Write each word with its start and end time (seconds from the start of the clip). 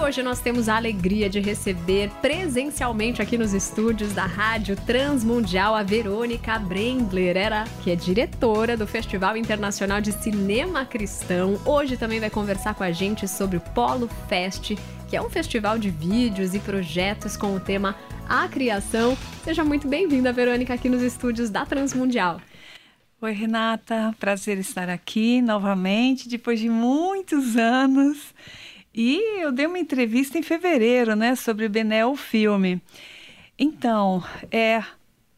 hoje 0.00 0.22
nós 0.22 0.40
temos 0.40 0.66
a 0.68 0.76
alegria 0.76 1.28
de 1.28 1.40
receber 1.40 2.10
presencialmente 2.22 3.20
aqui 3.20 3.36
nos 3.36 3.52
estúdios 3.52 4.14
da 4.14 4.24
Rádio 4.24 4.74
Transmundial 4.74 5.74
a 5.74 5.82
Verônica 5.82 6.58
Brendler, 6.58 7.36
era, 7.36 7.64
que 7.82 7.90
é 7.90 7.96
diretora 7.96 8.78
do 8.78 8.86
Festival 8.86 9.36
Internacional 9.36 10.00
de 10.00 10.12
Cinema 10.12 10.86
Cristão. 10.86 11.60
Hoje 11.66 11.98
também 11.98 12.18
vai 12.18 12.30
conversar 12.30 12.74
com 12.74 12.82
a 12.82 12.90
gente 12.90 13.28
sobre 13.28 13.58
o 13.58 13.60
Polo 13.60 14.08
Fest, 14.26 14.72
que 15.08 15.16
é 15.16 15.20
um 15.20 15.28
festival 15.28 15.78
de 15.78 15.90
vídeos 15.90 16.54
e 16.54 16.60
projetos 16.60 17.36
com 17.36 17.54
o 17.54 17.60
tema 17.60 17.94
A 18.26 18.48
Criação. 18.48 19.16
Seja 19.44 19.62
muito 19.62 19.86
bem-vinda, 19.86 20.32
Verônica, 20.32 20.72
aqui 20.72 20.88
nos 20.88 21.02
estúdios 21.02 21.50
da 21.50 21.66
Transmundial. 21.66 22.40
Oi, 23.20 23.32
Renata. 23.32 24.14
Prazer 24.18 24.56
estar 24.56 24.88
aqui 24.88 25.42
novamente, 25.42 26.26
depois 26.26 26.58
de 26.58 26.70
muitos 26.70 27.54
anos. 27.54 28.32
E 28.94 29.42
eu 29.42 29.52
dei 29.52 29.66
uma 29.66 29.78
entrevista 29.78 30.36
em 30.38 30.42
fevereiro, 30.42 31.14
né, 31.14 31.34
sobre 31.36 31.66
o 31.66 31.70
Benel 31.70 32.16
filme. 32.16 32.82
Então, 33.58 34.24
é, 34.50 34.82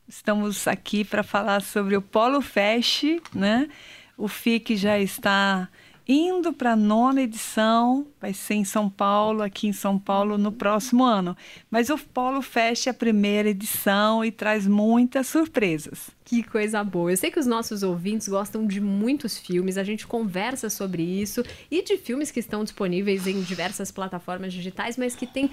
estamos 0.09 0.66
aqui 0.66 1.05
para 1.05 1.23
falar 1.23 1.60
sobre 1.60 1.96
o 1.96 2.02
Polo 2.02 2.41
Fest, 2.41 3.05
né? 3.34 3.69
O 4.16 4.29
FIC 4.29 4.77
já 4.77 4.98
está 4.98 5.69
indo 6.12 6.52
para 6.52 6.73
a 6.73 6.77
nona 6.77 7.23
edição, 7.23 8.07
vai 8.21 8.34
ser 8.34 8.55
em 8.55 8.65
São 8.65 8.89
Paulo, 8.89 9.43
aqui 9.43 9.66
em 9.66 9.73
São 9.73 9.98
Paulo, 9.98 10.37
no 10.37 10.52
próximo 10.52 11.05
ano. 11.05 11.37
Mas 11.71 11.91
o 11.91 11.98
Polo 11.98 12.43
Fest 12.43 12.87
é 12.87 12.91
a 12.91 12.95
primeira 12.95 13.48
edição 13.48 14.25
e 14.25 14.30
traz 14.30 14.66
muitas 14.66 15.27
surpresas. 15.27 16.11
Que 16.25 16.43
coisa 16.43 16.83
boa. 16.85 17.11
Eu 17.11 17.16
sei 17.16 17.30
que 17.30 17.38
os 17.38 17.47
nossos 17.47 17.83
ouvintes 17.83 18.29
gostam 18.29 18.66
de 18.66 18.80
muitos 18.80 19.38
filmes, 19.38 19.77
a 19.77 19.85
gente 19.85 20.07
conversa 20.07 20.71
sobre 20.71 21.02
isso 21.02 21.43
e 21.71 21.83
de 21.83 21.97
filmes 21.97 22.30
que 22.30 22.41
estão 22.41 22.63
disponíveis 22.63 23.27
em 23.27 23.41
diversas 23.43 23.91
plataformas 23.91 24.52
digitais, 24.52 24.97
mas 24.97 25.15
que 25.15 25.26
tem 25.26 25.51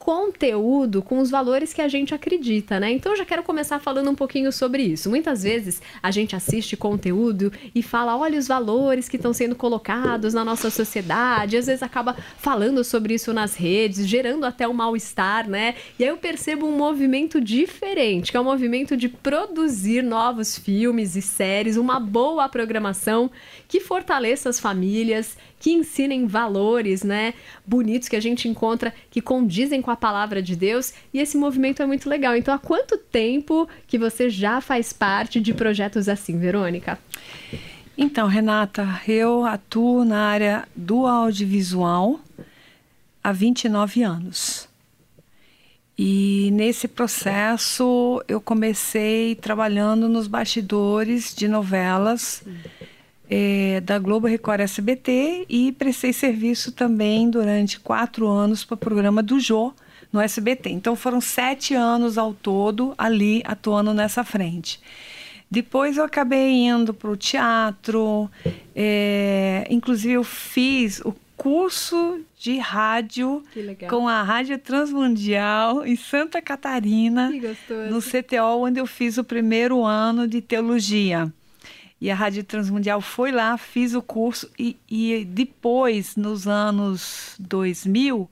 conteúdo 0.00 1.02
com 1.02 1.18
os 1.18 1.30
valores 1.30 1.74
que 1.74 1.82
a 1.82 1.86
gente 1.86 2.14
acredita, 2.14 2.80
né? 2.80 2.90
Então 2.90 3.12
eu 3.12 3.18
já 3.18 3.24
quero 3.26 3.42
começar 3.42 3.78
falando 3.78 4.10
um 4.10 4.14
pouquinho 4.14 4.50
sobre 4.50 4.82
isso. 4.82 5.10
Muitas 5.10 5.42
vezes 5.42 5.82
a 6.02 6.10
gente 6.10 6.34
assiste 6.34 6.74
conteúdo 6.74 7.52
e 7.74 7.82
fala, 7.82 8.16
olha 8.16 8.38
os 8.38 8.48
valores 8.48 9.10
que 9.10 9.16
estão 9.16 9.34
sendo 9.34 9.54
colocados 9.54 10.32
na 10.32 10.42
nossa 10.42 10.70
sociedade, 10.70 11.58
às 11.58 11.66
vezes 11.66 11.82
acaba 11.82 12.16
falando 12.38 12.82
sobre 12.82 13.12
isso 13.12 13.30
nas 13.34 13.54
redes, 13.54 14.06
gerando 14.08 14.46
até 14.46 14.66
um 14.66 14.72
mal-estar, 14.72 15.46
né? 15.46 15.74
E 15.98 16.02
aí 16.02 16.08
eu 16.08 16.16
percebo 16.16 16.66
um 16.66 16.76
movimento 16.76 17.38
diferente, 17.38 18.30
que 18.30 18.38
é 18.38 18.40
o 18.40 18.42
um 18.42 18.46
movimento 18.46 18.96
de 18.96 19.08
produzir 19.08 20.02
novos 20.02 20.58
filmes 20.58 21.14
e 21.14 21.20
séries, 21.20 21.76
uma 21.76 22.00
boa 22.00 22.48
programação 22.48 23.30
que 23.70 23.78
fortaleça 23.78 24.48
as 24.48 24.58
famílias, 24.58 25.38
que 25.60 25.70
ensinem 25.70 26.26
valores, 26.26 27.04
né, 27.04 27.34
bonitos 27.64 28.08
que 28.08 28.16
a 28.16 28.20
gente 28.20 28.48
encontra 28.48 28.92
que 29.10 29.22
condizem 29.22 29.80
com 29.80 29.92
a 29.92 29.96
palavra 29.96 30.42
de 30.42 30.56
Deus, 30.56 30.92
e 31.14 31.20
esse 31.20 31.36
movimento 31.36 31.80
é 31.80 31.86
muito 31.86 32.08
legal. 32.08 32.36
Então, 32.36 32.52
há 32.52 32.58
quanto 32.58 32.98
tempo 32.98 33.68
que 33.86 33.96
você 33.96 34.28
já 34.28 34.60
faz 34.60 34.92
parte 34.92 35.40
de 35.40 35.54
projetos 35.54 36.08
assim, 36.08 36.36
Verônica? 36.36 36.98
Então, 37.96 38.26
Renata, 38.26 39.00
eu 39.06 39.44
atuo 39.44 40.04
na 40.04 40.26
área 40.26 40.68
do 40.74 41.06
audiovisual 41.06 42.18
há 43.22 43.30
29 43.30 44.02
anos. 44.02 44.68
E 45.96 46.50
nesse 46.52 46.88
processo 46.88 48.24
eu 48.26 48.40
comecei 48.40 49.36
trabalhando 49.36 50.08
nos 50.08 50.26
bastidores 50.26 51.32
de 51.32 51.46
novelas. 51.46 52.42
É, 53.30 53.80
da 53.80 53.96
Globo 53.98 54.26
Record 54.26 54.60
SBT 54.60 55.46
e 55.48 55.70
prestei 55.72 56.12
serviço 56.12 56.72
também 56.72 57.30
durante 57.30 57.78
quatro 57.78 58.26
anos 58.26 58.64
para 58.64 58.74
o 58.74 58.78
programa 58.78 59.22
do 59.22 59.38
Jô 59.38 59.72
no 60.12 60.20
SBT. 60.20 60.70
Então 60.70 60.96
foram 60.96 61.20
sete 61.20 61.74
anos 61.74 62.18
ao 62.18 62.34
todo 62.34 62.92
ali 62.98 63.42
atuando 63.44 63.94
nessa 63.94 64.24
frente. 64.24 64.80
Depois 65.50 65.96
eu 65.96 66.04
acabei 66.04 66.66
indo 66.66 66.94
para 66.94 67.10
o 67.10 67.16
teatro, 67.16 68.30
é, 68.74 69.66
inclusive 69.68 70.14
eu 70.14 70.22
fiz 70.22 71.00
o 71.00 71.14
curso 71.36 72.20
de 72.38 72.58
rádio 72.58 73.42
com 73.88 74.06
a 74.06 74.22
Rádio 74.22 74.58
Transmundial 74.58 75.84
em 75.84 75.96
Santa 75.96 76.40
Catarina, 76.40 77.30
no 77.90 78.00
CTO, 78.00 78.60
onde 78.60 78.78
eu 78.78 78.86
fiz 78.86 79.18
o 79.18 79.24
primeiro 79.24 79.84
ano 79.84 80.28
de 80.28 80.40
teologia. 80.40 81.32
E 82.00 82.10
a 82.10 82.14
Rádio 82.14 82.42
Transmundial 82.42 83.00
foi 83.00 83.30
lá, 83.30 83.58
fiz 83.58 83.94
o 83.94 84.00
curso 84.00 84.50
e, 84.58 84.76
e 84.88 85.24
depois, 85.24 86.16
nos 86.16 86.48
anos 86.48 87.34
2000, 87.38 88.30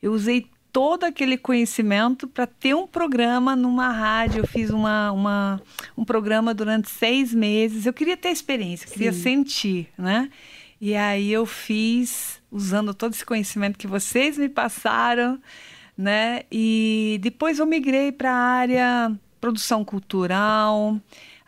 eu 0.00 0.12
usei 0.12 0.46
todo 0.72 1.04
aquele 1.04 1.36
conhecimento 1.36 2.28
para 2.28 2.46
ter 2.46 2.74
um 2.74 2.86
programa 2.86 3.56
numa 3.56 3.88
rádio. 3.88 4.40
Eu 4.40 4.46
fiz 4.46 4.70
uma, 4.70 5.10
uma, 5.10 5.60
um 5.96 6.04
programa 6.04 6.54
durante 6.54 6.88
seis 6.88 7.34
meses. 7.34 7.84
Eu 7.84 7.92
queria 7.92 8.16
ter 8.16 8.30
experiência, 8.30 8.86
eu 8.86 8.92
queria 8.92 9.12
Sim. 9.12 9.22
sentir, 9.22 9.88
né? 9.98 10.30
E 10.80 10.94
aí 10.94 11.30
eu 11.30 11.44
fiz, 11.44 12.40
usando 12.50 12.94
todo 12.94 13.12
esse 13.12 13.26
conhecimento 13.26 13.78
que 13.78 13.86
vocês 13.86 14.38
me 14.38 14.48
passaram, 14.48 15.38
né? 15.98 16.42
E 16.50 17.18
depois 17.20 17.58
eu 17.58 17.66
migrei 17.66 18.12
para 18.12 18.30
a 18.30 18.34
área 18.34 19.12
produção 19.40 19.84
cultural, 19.84 21.00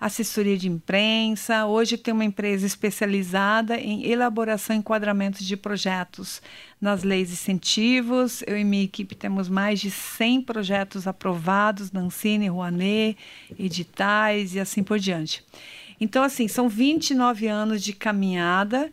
assessoria 0.02 0.58
de 0.58 0.68
imprensa. 0.68 1.64
Hoje 1.64 1.96
tem 1.96 2.12
uma 2.12 2.24
empresa 2.24 2.66
especializada 2.66 3.78
em 3.78 4.04
elaboração 4.04 4.74
e 4.74 4.80
enquadramento 4.80 5.44
de 5.44 5.56
projetos 5.56 6.42
nas 6.80 7.04
leis 7.04 7.30
e 7.30 7.34
incentivos. 7.34 8.42
Eu 8.44 8.58
e 8.58 8.64
minha 8.64 8.82
equipe 8.82 9.14
temos 9.14 9.48
mais 9.48 9.78
de 9.78 9.92
100 9.92 10.42
projetos 10.42 11.06
aprovados 11.06 11.92
na 11.92 12.00
Ancine, 12.00 12.48
Rouanet, 12.48 13.16
editais 13.56 14.56
e 14.56 14.60
assim 14.60 14.82
por 14.82 14.98
diante. 14.98 15.44
Então, 16.00 16.24
assim, 16.24 16.48
são 16.48 16.68
29 16.68 17.46
anos 17.46 17.80
de 17.80 17.92
caminhada 17.92 18.90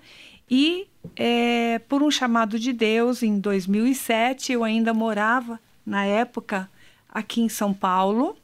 e 0.48 0.86
é, 1.16 1.80
por 1.90 2.04
um 2.04 2.12
chamado 2.12 2.60
de 2.60 2.72
Deus, 2.72 3.24
em 3.24 3.40
2007, 3.40 4.52
eu 4.52 4.64
ainda 4.64 4.94
morava, 4.94 5.60
na 5.84 6.06
época, 6.06 6.70
aqui 7.12 7.42
em 7.42 7.50
São 7.50 7.74
Paulo 7.74 8.38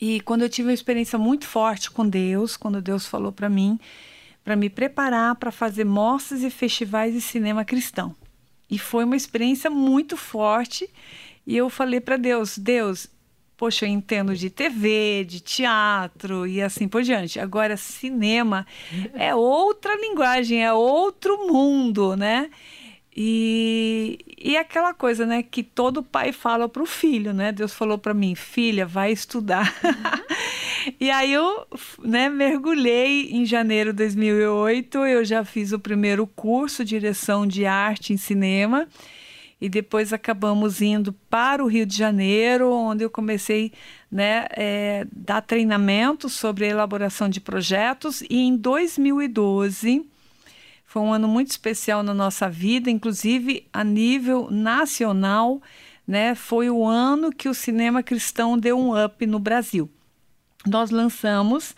e 0.00 0.20
quando 0.20 0.42
eu 0.42 0.48
tive 0.48 0.68
uma 0.68 0.74
experiência 0.74 1.18
muito 1.18 1.46
forte 1.46 1.90
com 1.90 2.08
Deus, 2.08 2.56
quando 2.56 2.82
Deus 2.82 3.06
falou 3.06 3.32
para 3.32 3.48
mim, 3.48 3.78
para 4.44 4.56
me 4.56 4.68
preparar 4.68 5.34
para 5.36 5.50
fazer 5.50 5.84
mostras 5.84 6.42
e 6.42 6.50
festivais 6.50 7.14
de 7.14 7.20
cinema 7.20 7.64
cristão. 7.64 8.14
E 8.70 8.78
foi 8.78 9.04
uma 9.04 9.16
experiência 9.16 9.70
muito 9.70 10.16
forte. 10.16 10.88
E 11.46 11.56
eu 11.56 11.70
falei 11.70 12.00
para 12.00 12.16
Deus: 12.16 12.58
Deus, 12.58 13.08
poxa, 13.56 13.86
eu 13.86 13.90
entendo 13.90 14.34
de 14.34 14.50
TV, 14.50 15.24
de 15.24 15.40
teatro 15.40 16.46
e 16.46 16.60
assim 16.60 16.88
por 16.88 17.02
diante. 17.02 17.38
Agora, 17.40 17.76
cinema 17.76 18.66
é 19.14 19.34
outra 19.34 19.94
linguagem, 19.96 20.62
é 20.62 20.72
outro 20.72 21.46
mundo, 21.46 22.16
né? 22.16 22.50
E, 23.16 24.18
e 24.36 24.56
aquela 24.56 24.92
coisa, 24.92 25.24
né, 25.24 25.40
que 25.42 25.62
todo 25.62 26.02
pai 26.02 26.32
fala 26.32 26.68
para 26.68 26.82
o 26.82 26.86
filho, 26.86 27.32
né? 27.32 27.52
Deus 27.52 27.72
falou 27.72 27.96
para 27.96 28.12
mim, 28.12 28.34
filha, 28.34 28.84
vai 28.84 29.12
estudar. 29.12 29.72
Uhum. 29.84 30.94
e 30.98 31.10
aí 31.12 31.32
eu, 31.32 31.64
né, 32.02 32.28
mergulhei 32.28 33.30
em 33.30 33.46
janeiro 33.46 33.92
de 33.92 33.98
2008, 33.98 34.98
eu 34.98 35.24
já 35.24 35.44
fiz 35.44 35.70
o 35.70 35.78
primeiro 35.78 36.26
curso, 36.26 36.84
direção 36.84 37.46
de 37.46 37.64
arte 37.64 38.12
em 38.12 38.16
cinema, 38.16 38.88
e 39.60 39.68
depois 39.68 40.12
acabamos 40.12 40.82
indo 40.82 41.12
para 41.30 41.62
o 41.62 41.68
Rio 41.68 41.86
de 41.86 41.96
Janeiro, 41.96 42.72
onde 42.72 43.04
eu 43.04 43.10
comecei, 43.10 43.72
né, 44.10 44.46
é, 44.50 45.06
dar 45.12 45.40
treinamento 45.40 46.28
sobre 46.28 46.66
elaboração 46.66 47.28
de 47.28 47.40
projetos, 47.40 48.22
e 48.22 48.40
em 48.40 48.56
2012 48.56 50.04
foi 50.94 51.02
um 51.02 51.12
ano 51.12 51.26
muito 51.26 51.50
especial 51.50 52.04
na 52.04 52.14
nossa 52.14 52.48
vida, 52.48 52.88
inclusive 52.88 53.66
a 53.72 53.82
nível 53.82 54.48
nacional, 54.48 55.60
né? 56.06 56.36
Foi 56.36 56.70
o 56.70 56.86
ano 56.86 57.32
que 57.32 57.48
o 57.48 57.52
cinema 57.52 58.00
cristão 58.00 58.56
deu 58.56 58.78
um 58.78 59.04
up 59.04 59.26
no 59.26 59.40
Brasil. 59.40 59.90
Nós 60.64 60.92
lançamos 60.92 61.74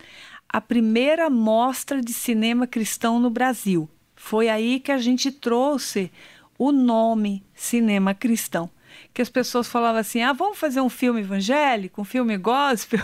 a 0.47 0.61
primeira 0.61 1.31
mostra 1.31 1.99
de 1.99 2.13
cinema 2.13 2.67
cristão 2.67 3.19
no 3.19 3.31
Brasil. 3.31 3.89
Foi 4.15 4.49
aí 4.49 4.79
que 4.79 4.91
a 4.91 4.99
gente 4.99 5.31
trouxe 5.31 6.11
o 6.55 6.71
nome 6.71 7.43
cinema 7.55 8.13
cristão 8.13 8.69
que 9.17 9.21
as 9.23 9.29
pessoas 9.29 9.67
falavam 9.67 9.99
assim: 9.99 10.21
ah, 10.21 10.31
vamos 10.31 10.59
fazer 10.59 10.79
um 10.79 10.89
filme 10.89 11.21
evangélico, 11.21 11.99
um 11.99 12.05
filme 12.05 12.37
gospel. 12.37 12.99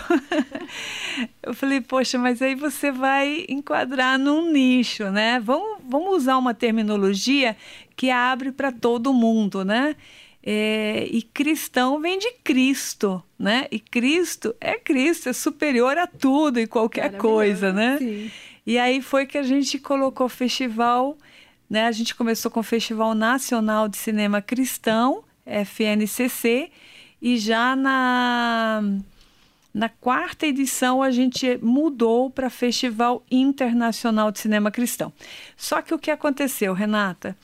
eu 1.41 1.55
falei, 1.55 1.81
poxa, 1.81 2.19
mas 2.19 2.39
aí 2.39 2.53
você 2.53 2.91
vai 2.91 3.47
enquadrar 3.49 4.19
num 4.19 4.51
nicho, 4.51 5.09
né? 5.09 5.39
Vamos, 5.39 5.81
vamos 5.89 6.17
usar 6.17 6.37
uma 6.37 6.53
terminologia 6.53 7.57
que 7.95 8.11
abre 8.11 8.51
para 8.51 8.71
todo 8.71 9.11
mundo, 9.11 9.65
né? 9.65 9.95
É, 10.43 11.07
e 11.09 11.23
cristão 11.23 11.99
vem 11.99 12.19
de 12.19 12.31
Cristo, 12.43 13.23
né? 13.39 13.65
E 13.71 13.79
Cristo 13.79 14.55
é 14.61 14.77
Cristo, 14.77 15.29
é 15.29 15.33
superior 15.33 15.97
a 15.97 16.05
tudo 16.05 16.59
e 16.59 16.67
qualquer 16.67 17.17
coisa, 17.17 17.73
né? 17.73 17.97
Sim. 17.97 18.31
E 18.67 18.77
aí 18.77 19.01
foi 19.01 19.25
que 19.25 19.39
a 19.39 19.43
gente 19.43 19.79
colocou 19.79 20.27
o 20.27 20.29
festival 20.29 21.17
Né? 21.67 21.87
A 21.87 21.91
gente 21.91 22.13
começou 22.13 22.51
com 22.51 22.59
o 22.59 22.63
Festival 22.63 23.15
Nacional 23.15 23.87
de 23.87 23.97
Cinema 23.97 24.43
Cristão, 24.43 25.23
FNCC, 25.45 26.71
e 27.21 27.37
já 27.37 27.75
na, 27.75 28.83
na 29.73 29.89
quarta 29.89 30.45
edição 30.45 31.01
a 31.01 31.09
gente 31.09 31.57
mudou 31.61 32.29
para 32.29 32.49
Festival 32.49 33.23
Internacional 33.31 34.31
de 34.31 34.39
Cinema 34.39 34.69
Cristão. 34.69 35.11
Só 35.55 35.81
que 35.81 35.93
o 35.93 35.99
que 35.99 36.11
aconteceu, 36.11 36.73
Renata? 36.73 37.37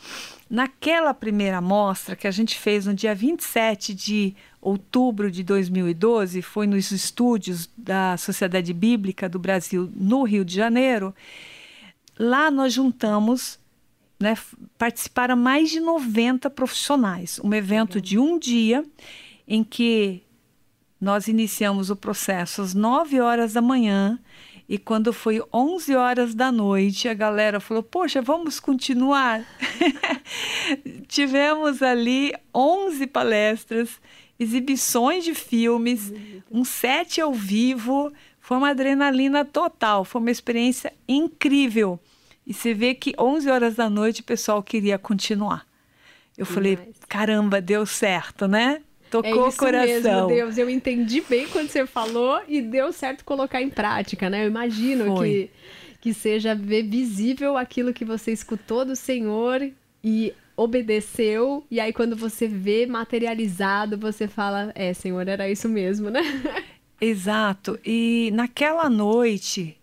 Naquela 0.49 1.13
primeira 1.13 1.61
mostra 1.61 2.15
que 2.15 2.27
a 2.27 2.31
gente 2.31 2.57
fez 2.57 2.85
no 2.85 2.93
dia 2.93 3.13
27 3.13 3.93
de 3.93 4.35
outubro 4.61 5.31
de 5.31 5.43
2012, 5.43 6.41
foi 6.41 6.67
nos 6.67 6.91
estúdios 6.91 7.69
da 7.77 8.17
Sociedade 8.17 8.73
Bíblica 8.73 9.29
do 9.29 9.39
Brasil, 9.39 9.89
no 9.95 10.23
Rio 10.23 10.43
de 10.43 10.55
Janeiro. 10.55 11.15
Lá 12.17 12.51
nós 12.51 12.73
juntamos, 12.73 13.59
né, 14.19 14.37
participaram 14.77 15.35
mais 15.35 15.69
de 15.69 15.79
90 15.79 16.49
profissionais. 16.49 17.39
Um 17.43 17.53
evento 17.53 18.01
de 18.01 18.19
um 18.19 18.37
dia 18.37 18.83
em 19.47 19.63
que 19.63 20.21
nós 20.99 21.27
iniciamos 21.27 21.89
o 21.89 21.95
processo 21.95 22.61
às 22.61 22.73
9 22.73 23.21
horas 23.21 23.53
da 23.53 23.61
manhã 23.61 24.19
e 24.69 24.77
quando 24.77 25.11
foi 25.11 25.41
11 25.51 25.95
horas 25.95 26.35
da 26.35 26.51
noite, 26.51 27.09
a 27.09 27.13
galera 27.15 27.59
falou: 27.59 27.81
Poxa, 27.81 28.21
vamos 28.21 28.59
continuar. 28.59 29.43
Tivemos 31.09 31.81
ali 31.81 32.31
11 32.53 33.07
palestras, 33.07 33.99
exibições 34.39 35.23
de 35.23 35.33
filmes, 35.33 36.13
um 36.51 36.63
set 36.63 37.19
ao 37.19 37.33
vivo. 37.33 38.13
Foi 38.39 38.57
uma 38.57 38.69
adrenalina 38.69 39.43
total, 39.43 40.05
foi 40.05 40.21
uma 40.21 40.29
experiência 40.29 40.93
incrível. 41.07 41.99
E 42.49 42.53
você 42.53 42.73
vê 42.73 42.95
que 42.95 43.13
11 43.15 43.47
horas 43.47 43.75
da 43.75 43.87
noite 43.87 44.21
o 44.21 44.23
pessoal 44.23 44.63
queria 44.63 44.97
continuar. 44.97 45.67
Eu 46.35 46.47
falei: 46.47 46.79
caramba, 47.07 47.61
deu 47.61 47.85
certo, 47.85 48.47
né? 48.47 48.81
Tocou 49.11 49.45
é 49.45 49.49
o 49.49 49.53
coração. 49.53 49.85
Mesmo, 49.85 50.27
Deus. 50.27 50.57
Eu 50.57 50.67
entendi 50.67 51.21
bem 51.21 51.47
quando 51.47 51.69
você 51.69 51.85
falou 51.85 52.41
e 52.47 52.59
deu 52.59 52.91
certo 52.91 53.23
colocar 53.23 53.61
em 53.61 53.69
prática, 53.69 54.31
né? 54.31 54.45
Eu 54.45 54.47
imagino 54.47 55.21
que, 55.21 55.51
que 56.01 56.11
seja 56.11 56.55
ver 56.55 56.83
visível 56.83 57.55
aquilo 57.55 57.93
que 57.93 58.03
você 58.03 58.31
escutou 58.31 58.83
do 58.83 58.95
Senhor 58.95 59.69
e 60.03 60.33
obedeceu, 60.57 61.63
e 61.69 61.79
aí 61.79 61.93
quando 61.93 62.15
você 62.15 62.47
vê 62.47 62.87
materializado, 62.87 63.95
você 63.95 64.27
fala: 64.27 64.71
É, 64.73 64.91
Senhor, 64.91 65.27
era 65.27 65.47
isso 65.47 65.69
mesmo, 65.69 66.09
né? 66.09 66.21
Exato. 66.99 67.79
E 67.85 68.31
naquela 68.33 68.89
noite 68.89 69.78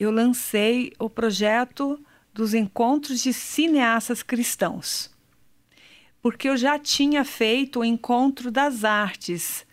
eu 0.00 0.10
lancei 0.10 0.92
o 0.98 1.08
projeto 1.08 2.00
dos 2.34 2.54
encontros 2.54 3.22
de 3.22 3.32
cineastas 3.32 4.22
cristãos 4.22 5.10
porque 6.22 6.48
eu 6.48 6.56
já 6.56 6.78
tinha 6.78 7.24
feito 7.24 7.80
o 7.80 7.84
Encontro 7.84 8.50
das 8.50 8.84
Artes. 8.84 9.66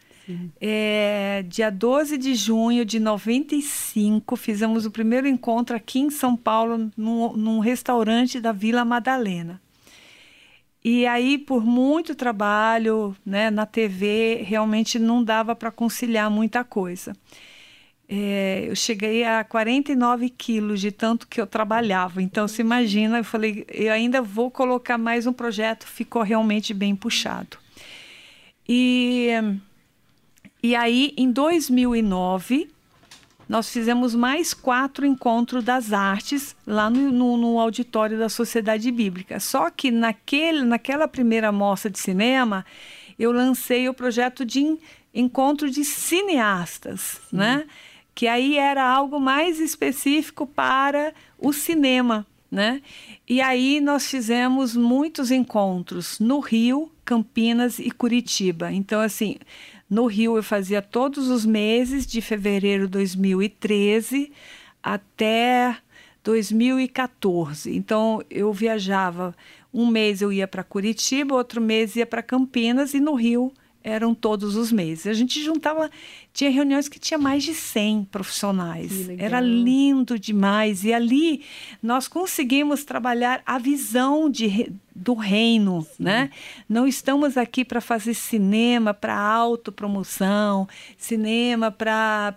É, 0.59 1.45
dia 1.47 1.69
12 1.69 2.17
de 2.17 2.35
junho 2.35 2.83
de 2.83 2.99
95, 2.99 4.35
fizemos 4.35 4.85
o 4.85 4.91
primeiro 4.91 5.25
encontro 5.25 5.73
aqui 5.73 5.99
em 5.99 6.09
São 6.09 6.35
Paulo, 6.35 6.91
num, 6.97 7.31
num 7.31 7.59
restaurante 7.59 8.41
da 8.41 8.51
Vila 8.51 8.83
Madalena. 8.83 9.61
E 10.83 11.07
aí, 11.07 11.37
por 11.37 11.65
muito 11.65 12.13
trabalho 12.13 13.15
né, 13.25 13.49
na 13.49 13.65
TV, 13.65 14.43
realmente 14.43 14.99
não 14.99 15.23
dava 15.23 15.55
para 15.55 15.71
conciliar 15.71 16.29
muita 16.29 16.61
coisa. 16.61 17.13
É, 18.09 18.65
eu 18.69 18.75
cheguei 18.75 19.25
a 19.25 19.43
49 19.43 20.29
quilos 20.29 20.79
de 20.79 20.91
tanto 20.91 21.27
que 21.27 21.41
eu 21.41 21.45
trabalhava. 21.45 22.21
Então, 22.21 22.47
se 22.47 22.61
imagina, 22.61 23.17
eu 23.17 23.23
falei, 23.23 23.65
eu 23.69 23.91
ainda 23.91 24.21
vou 24.21 24.49
colocar 24.49 24.97
mais 24.97 25.27
um 25.27 25.33
projeto, 25.33 25.85
ficou 25.85 26.21
realmente 26.21 26.73
bem 26.73 26.95
puxado. 26.95 27.57
E, 28.67 29.29
e 30.63 30.75
aí, 30.75 31.13
em 31.17 31.29
2009, 31.29 32.69
nós 33.47 33.69
fizemos 33.69 34.15
mais 34.15 34.53
quatro 34.53 35.05
encontros 35.05 35.63
das 35.63 35.91
artes 35.91 36.55
lá 36.65 36.89
no, 36.89 37.11
no, 37.11 37.37
no, 37.37 37.59
auditório 37.59 38.17
da 38.17 38.29
Sociedade 38.29 38.91
Bíblica. 38.91 39.39
Só 39.39 39.69
que 39.69 39.91
naquele, 39.91 40.63
naquela 40.63 41.07
primeira 41.07 41.51
mostra 41.51 41.89
de 41.89 41.99
cinema, 41.99 42.65
eu 43.17 43.31
lancei 43.31 43.87
o 43.87 43.93
projeto 43.93 44.45
de 44.45 44.77
encontro 45.13 45.69
de 45.69 45.83
cineastas, 45.83 47.21
Sim. 47.29 47.37
né? 47.37 47.65
Que 48.17 48.27
aí 48.27 48.57
era 48.57 48.83
algo 48.83 49.19
mais 49.19 49.59
específico 49.59 50.47
para 50.47 51.13
o 51.37 51.53
cinema, 51.53 52.25
né? 52.49 52.81
E 53.29 53.39
aí 53.39 53.79
nós 53.79 54.09
fizemos 54.09 54.75
muitos 54.75 55.29
encontros 55.29 56.19
no 56.19 56.39
Rio, 56.39 56.91
Campinas 57.05 57.77
e 57.77 57.91
Curitiba. 57.91 58.71
Então, 58.71 59.01
assim, 59.01 59.35
no 59.87 60.07
Rio 60.07 60.35
eu 60.35 60.41
fazia 60.41 60.81
todos 60.81 61.29
os 61.29 61.45
meses 61.45 62.07
de 62.07 62.19
fevereiro 62.19 62.85
de 62.85 62.93
2013 62.93 64.31
até 64.81 65.77
2014. 66.23 67.77
Então, 67.77 68.23
eu 68.31 68.51
viajava. 68.51 69.35
Um 69.71 69.85
mês 69.85 70.23
eu 70.23 70.33
ia 70.33 70.47
para 70.47 70.63
Curitiba, 70.63 71.35
outro 71.35 71.61
mês 71.61 71.95
ia 71.95 72.05
para 72.07 72.23
Campinas 72.23 72.95
e 72.95 72.99
no 72.99 73.13
Rio 73.13 73.53
eram 73.87 74.13
todos 74.13 74.57
os 74.57 74.69
meses. 74.69 75.07
A 75.07 75.13
gente 75.13 75.41
juntava, 75.41 75.89
tinha 76.33 76.49
reuniões 76.49 76.89
que 76.89 76.99
tinha 76.99 77.17
mais 77.17 77.43
de 77.43 77.53
100 77.53 78.03
profissionais. 78.11 79.07
Era 79.17 79.39
lindo 79.39 80.19
demais. 80.19 80.83
E 80.83 80.93
ali 80.93 81.41
nós 81.81 82.07
conseguimos 82.07 82.83
trabalhar 82.83 83.41
a 83.45 83.57
visão 83.57 84.29
de, 84.29 84.73
do 84.93 85.13
reino, 85.13 85.83
Sim. 85.83 86.03
né? 86.03 86.29
Não 86.67 86.85
estamos 86.85 87.37
aqui 87.37 87.63
para 87.63 87.79
fazer 87.79 88.13
cinema 88.13 88.93
para 88.93 89.17
autopromoção, 89.17 90.67
cinema 90.97 91.71
para 91.71 92.35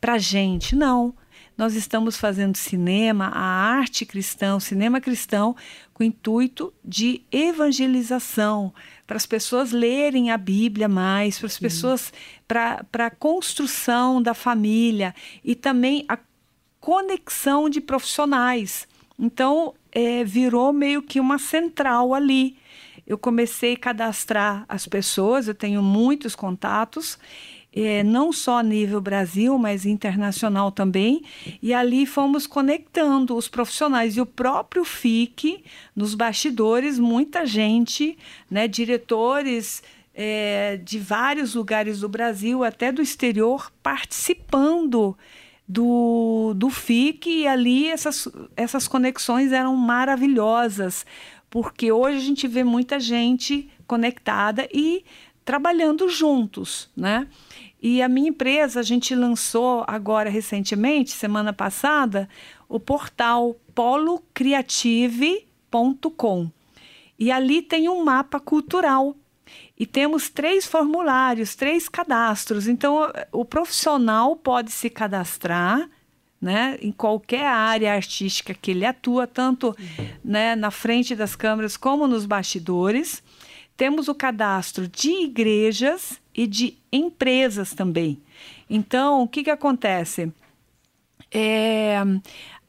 para 0.00 0.18
gente, 0.18 0.76
não. 0.76 1.14
Nós 1.56 1.74
estamos 1.74 2.16
fazendo 2.16 2.56
cinema, 2.56 3.26
a 3.26 3.40
arte 3.40 4.04
cristã, 4.04 4.56
o 4.56 4.60
cinema 4.60 5.00
cristão, 5.00 5.54
com 5.92 6.02
o 6.02 6.06
intuito 6.06 6.74
de 6.84 7.22
evangelização, 7.30 8.74
para 9.06 9.16
as 9.16 9.24
pessoas 9.24 9.70
lerem 9.70 10.32
a 10.32 10.36
Bíblia 10.36 10.88
mais, 10.88 11.38
para 11.38 11.46
as 11.46 11.58
pessoas, 11.58 12.12
para 12.48 13.06
a 13.06 13.10
construção 13.10 14.20
da 14.20 14.34
família 14.34 15.14
e 15.44 15.54
também 15.54 16.04
a 16.08 16.18
conexão 16.80 17.70
de 17.70 17.80
profissionais. 17.80 18.88
Então, 19.16 19.74
é, 19.92 20.24
virou 20.24 20.72
meio 20.72 21.00
que 21.00 21.20
uma 21.20 21.38
central 21.38 22.12
ali. 22.12 22.58
Eu 23.06 23.16
comecei 23.16 23.74
a 23.74 23.78
cadastrar 23.78 24.64
as 24.68 24.86
pessoas, 24.86 25.46
eu 25.46 25.54
tenho 25.54 25.82
muitos 25.82 26.34
contatos, 26.34 27.18
é, 27.74 28.04
não 28.04 28.32
só 28.32 28.58
a 28.58 28.62
nível 28.62 29.00
Brasil, 29.00 29.58
mas 29.58 29.84
internacional 29.84 30.70
também. 30.70 31.22
E 31.60 31.74
ali 31.74 32.06
fomos 32.06 32.46
conectando 32.46 33.36
os 33.36 33.48
profissionais. 33.48 34.16
E 34.16 34.20
o 34.20 34.26
próprio 34.26 34.84
FIC, 34.84 35.64
nos 35.94 36.14
bastidores, 36.14 37.00
muita 37.00 37.44
gente, 37.44 38.16
né, 38.48 38.68
diretores 38.68 39.82
é, 40.14 40.76
de 40.76 41.00
vários 41.00 41.56
lugares 41.56 42.00
do 42.00 42.08
Brasil, 42.08 42.62
até 42.62 42.92
do 42.92 43.02
exterior, 43.02 43.72
participando 43.82 45.18
do, 45.66 46.54
do 46.54 46.70
FIC. 46.70 47.28
E 47.28 47.46
ali 47.48 47.88
essas, 47.88 48.28
essas 48.56 48.86
conexões 48.86 49.50
eram 49.50 49.74
maravilhosas, 49.74 51.04
porque 51.50 51.90
hoje 51.90 52.18
a 52.18 52.20
gente 52.20 52.46
vê 52.46 52.62
muita 52.62 53.00
gente 53.00 53.68
conectada 53.84 54.68
e 54.72 55.04
trabalhando 55.44 56.08
juntos, 56.08 56.88
né? 56.96 57.26
E 57.82 58.00
a 58.00 58.08
minha 58.08 58.30
empresa, 58.30 58.80
a 58.80 58.82
gente 58.82 59.14
lançou 59.14 59.84
agora 59.86 60.30
recentemente, 60.30 61.10
semana 61.10 61.52
passada, 61.52 62.26
o 62.68 62.80
portal 62.80 63.54
polocreative.com. 63.74 66.50
E 67.18 67.30
ali 67.30 67.60
tem 67.60 67.86
um 67.88 68.02
mapa 68.02 68.40
cultural. 68.40 69.14
E 69.78 69.84
temos 69.84 70.30
três 70.30 70.66
formulários, 70.66 71.54
três 71.54 71.86
cadastros. 71.88 72.66
Então, 72.66 73.12
o 73.30 73.44
profissional 73.44 74.34
pode 74.34 74.72
se 74.72 74.88
cadastrar 74.88 75.90
né, 76.40 76.78
em 76.80 76.90
qualquer 76.92 77.46
área 77.46 77.94
artística 77.94 78.54
que 78.54 78.70
ele 78.70 78.84
atua, 78.84 79.26
tanto 79.26 79.74
né, 80.24 80.54
na 80.54 80.70
frente 80.70 81.16
das 81.16 81.34
câmeras 81.34 81.76
como 81.76 82.06
nos 82.06 82.26
bastidores. 82.26 83.22
Temos 83.76 84.08
o 84.08 84.14
cadastro 84.14 84.86
de 84.86 85.10
igrejas 85.24 86.20
e 86.34 86.46
de 86.46 86.78
empresas 86.92 87.74
também. 87.74 88.20
Então, 88.68 89.22
o 89.22 89.28
que, 89.28 89.44
que 89.44 89.50
acontece? 89.50 90.32
É, 91.30 91.96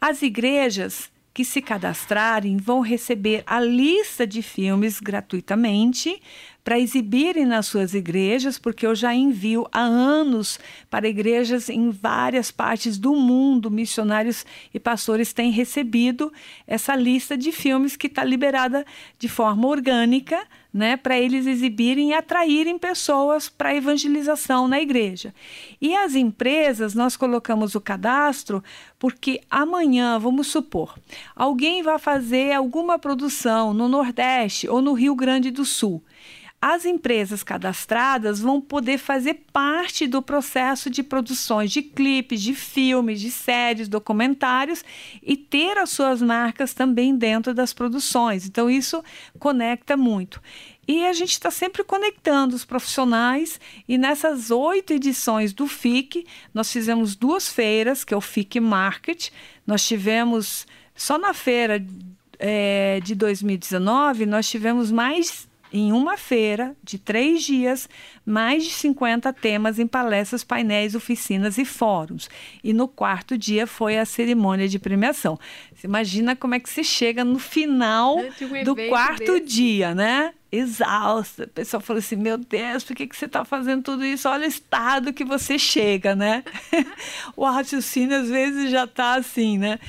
as 0.02 0.22
igrejas 0.22 1.12
que 1.36 1.44
se 1.44 1.62
cadastrarem 1.62 2.56
vão 2.56 2.80
receber 2.80 3.44
a 3.46 3.60
lista 3.60 4.26
de 4.26 4.42
filmes 4.42 5.02
gratuitamente 5.02 6.22
para 6.64 6.80
exibirem 6.80 7.46
nas 7.46 7.68
suas 7.68 7.94
igrejas, 7.94 8.58
porque 8.58 8.88
eu 8.88 8.96
já 8.96 9.14
envio 9.14 9.68
há 9.70 9.82
anos 9.82 10.58
para 10.90 11.10
igrejas 11.10 11.68
em 11.68 11.92
várias 11.92 12.52
partes 12.52 12.98
do 12.98 13.14
mundo. 13.14 13.70
Missionários 13.70 14.46
e 14.74 14.80
pastores 14.80 15.34
têm 15.34 15.52
recebido 15.52 16.32
essa 16.66 16.96
lista 16.96 17.38
de 17.38 17.52
filmes 17.52 17.98
que 17.98 18.08
está 18.08 18.24
liberada 18.24 18.86
de 19.20 19.28
forma 19.28 19.68
orgânica 19.68 20.42
né, 20.76 20.98
para 20.98 21.18
eles 21.18 21.48
exibirem 21.48 22.10
e 22.10 22.14
atraírem 22.14 22.78
pessoas 22.78 23.48
para 23.48 23.70
a 23.70 23.76
evangelização 23.76 24.68
na 24.68 24.82
igreja. 24.82 25.34
E 25.80 25.96
as 25.96 26.16
empresas, 26.16 26.94
nós 26.94 27.16
colocamos 27.16 27.76
o 27.76 27.82
cadastro 27.82 28.62
porque 29.00 29.40
amanhã, 29.50 30.20
vamos 30.20 30.48
supor, 30.48 31.00
alguém 31.34 31.82
vai 31.82 31.98
fazer 31.98 32.52
alguma 32.52 33.00
produção 33.00 33.74
no 33.74 33.88
Nordeste 33.88 34.68
ou 34.68 34.82
no 34.82 34.92
Rio 34.92 35.16
Grande 35.16 35.50
do 35.50 35.64
Sul 35.64 36.04
as 36.68 36.84
empresas 36.84 37.44
cadastradas 37.44 38.40
vão 38.40 38.60
poder 38.60 38.98
fazer 38.98 39.46
parte 39.54 40.08
do 40.08 40.20
processo 40.20 40.90
de 40.90 41.04
produções 41.04 41.72
de 41.72 41.84
clipes, 41.84 42.42
de 42.42 42.56
filmes, 42.56 43.22
de 43.22 43.30
séries, 43.30 43.88
documentários 43.88 44.84
e 45.22 45.38
ter 45.38 45.78
as 45.78 45.92
suas 45.92 46.24
marcas 46.24 46.74
também 46.74 47.16
dentro 47.16 47.54
das 47.54 47.72
produções. 47.72 48.48
Então, 48.48 48.68
isso 48.68 49.04
conecta 49.38 49.96
muito. 49.96 50.42
E 50.88 51.06
a 51.06 51.14
gente 51.14 51.34
está 51.34 51.52
sempre 51.52 51.84
conectando 51.84 52.56
os 52.56 52.66
profissionais. 52.66 53.60
E 53.88 53.96
nessas 53.96 54.50
oito 54.50 54.92
edições 54.92 55.54
do 55.54 55.68
FIC, 55.68 56.26
nós 56.52 56.72
fizemos 56.72 57.16
duas 57.16 57.48
feiras, 57.48 58.04
que 58.04 58.12
é 58.12 58.18
o 58.18 58.22
FIC 58.22 58.60
Market. 58.60 59.30
Nós 59.68 59.88
tivemos, 59.88 60.66
só 60.96 61.20
na 61.20 61.32
feira 61.32 61.86
é, 62.40 63.00
de 63.04 63.14
2019, 63.14 64.26
nós 64.26 64.50
tivemos 64.50 64.92
mais 64.92 65.48
em 65.78 65.92
uma 65.92 66.16
feira 66.16 66.74
de 66.82 66.98
três 66.98 67.44
dias, 67.44 67.90
mais 68.26 68.64
de 68.64 68.70
50 68.70 69.34
temas 69.34 69.78
em 69.78 69.86
palestras, 69.86 70.42
painéis, 70.42 70.96
oficinas 70.96 71.58
e 71.58 71.66
fóruns. 71.66 72.30
E 72.64 72.72
no 72.72 72.88
quarto 72.88 73.38
dia 73.38 73.68
foi 73.68 73.98
a 73.98 74.06
cerimônia 74.06 74.70
de 74.70 74.80
premiação. 74.80 75.38
Você 75.76 75.88
imagina 75.88 76.36
como 76.36 76.56
é 76.56 76.60
que 76.60 76.70
se 76.70 76.84
chega 76.84 77.24
no 77.24 77.38
final 77.38 78.18
um 78.18 78.64
do 78.64 78.76
quarto 78.90 79.34
desse. 79.34 79.46
dia, 79.46 79.94
né? 79.94 80.34
exausta. 80.58 81.44
O 81.44 81.48
pessoal 81.48 81.82
falou 81.82 82.00
assim: 82.00 82.16
Meu 82.16 82.38
Deus, 82.38 82.84
por 82.84 82.96
que, 82.96 83.08
que 83.08 83.16
você 83.16 83.26
está 83.26 83.44
fazendo 83.44 83.84
tudo 83.84 84.06
isso? 84.06 84.28
Olha 84.30 84.46
o 84.46 84.50
estado 84.50 85.14
que 85.14 85.24
você 85.24 85.60
chega, 85.60 86.16
né? 86.16 86.44
o 87.36 87.46
raciocínio 87.46 88.18
às 88.18 88.30
vezes 88.30 88.72
já 88.72 88.86
está 88.86 89.16
assim, 89.16 89.58
né? 89.58 89.80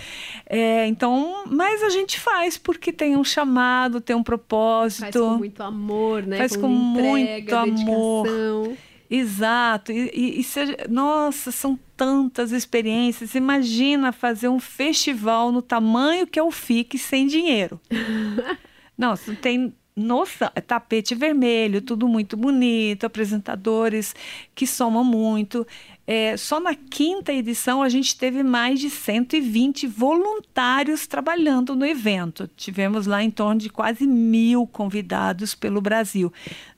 É, 0.47 0.87
então, 0.87 1.45
mas 1.47 1.83
a 1.83 1.91
gente 1.91 2.19
faz 2.19 2.59
porque 2.59 2.93
tem 2.93 3.17
um 3.17 3.25
chamado, 3.25 4.01
tem 4.01 4.17
um 4.17 4.23
propósito. 4.23 5.01
Faz 5.01 5.17
com 5.17 5.37
muito 5.37 5.63
amor, 5.63 6.23
né? 6.23 6.39
Faz 6.39 6.57
com, 6.57 6.63
com 6.63 7.19
entrega, 7.19 7.67
muito 7.67 7.83
amor. 7.83 8.77
Exato. 9.11 9.93
E, 9.93 10.11
e, 10.15 10.41
e 10.41 10.45
se, 10.45 10.61
nossa, 10.89 11.51
são 11.53 11.79
tantas 11.97 12.53
experiências. 12.53 13.35
Imagina 13.35 14.13
fazer 14.13 14.49
um 14.49 14.61
festival 14.61 15.51
no 15.53 15.63
tamanho 15.63 16.27
que 16.27 16.39
é 16.39 16.43
o 16.43 16.51
FIC 16.51 16.99
sem 16.99 17.27
dinheiro. 17.27 17.81
Nossa, 18.99 19.35
tem 19.35 19.75
nossa, 19.97 20.53
é 20.55 20.61
tapete 20.61 21.15
vermelho, 21.15 21.81
tudo 21.81 22.07
muito 22.07 22.37
bonito, 22.37 23.07
apresentadores 23.07 24.15
que 24.55 24.67
somam 24.67 25.03
muito. 25.03 25.67
É, 26.07 26.37
só 26.37 26.61
na 26.61 26.75
quinta 26.75 27.33
edição 27.33 27.83
a 27.83 27.89
gente 27.89 28.17
teve 28.17 28.43
mais 28.43 28.79
de 28.79 28.91
120 28.91 29.87
voluntários 29.87 31.07
trabalhando 31.07 31.75
no 31.75 31.87
evento. 31.87 32.47
Tivemos 32.55 33.07
lá 33.07 33.23
em 33.23 33.31
torno 33.31 33.59
de 33.59 33.71
quase 33.71 34.07
mil 34.07 34.67
convidados 34.67 35.55
pelo 35.55 35.81
Brasil 35.81 36.31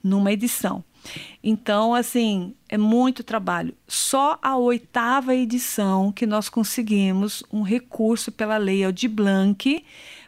numa 0.03 0.33
edição. 0.33 0.85
Então, 1.43 1.95
assim, 1.95 2.55
é 2.69 2.77
muito 2.77 3.25
trabalho. 3.25 3.75
Só 3.87 4.39
a 4.43 4.57
oitava 4.57 5.35
edição 5.35 6.13
que 6.13 6.27
nós 6.27 6.49
conseguimos 6.49 7.43
um 7.53 7.63
recurso 7.63 8.31
pela 8.31 8.57
lei 8.57 8.85
Aldir 8.85 9.11
Blanc 9.11 9.85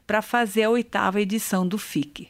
para 0.06 0.22
fazer 0.22 0.64
a 0.64 0.70
oitava 0.70 1.20
edição 1.20 1.66
do 1.66 1.78
FIC. 1.78 2.28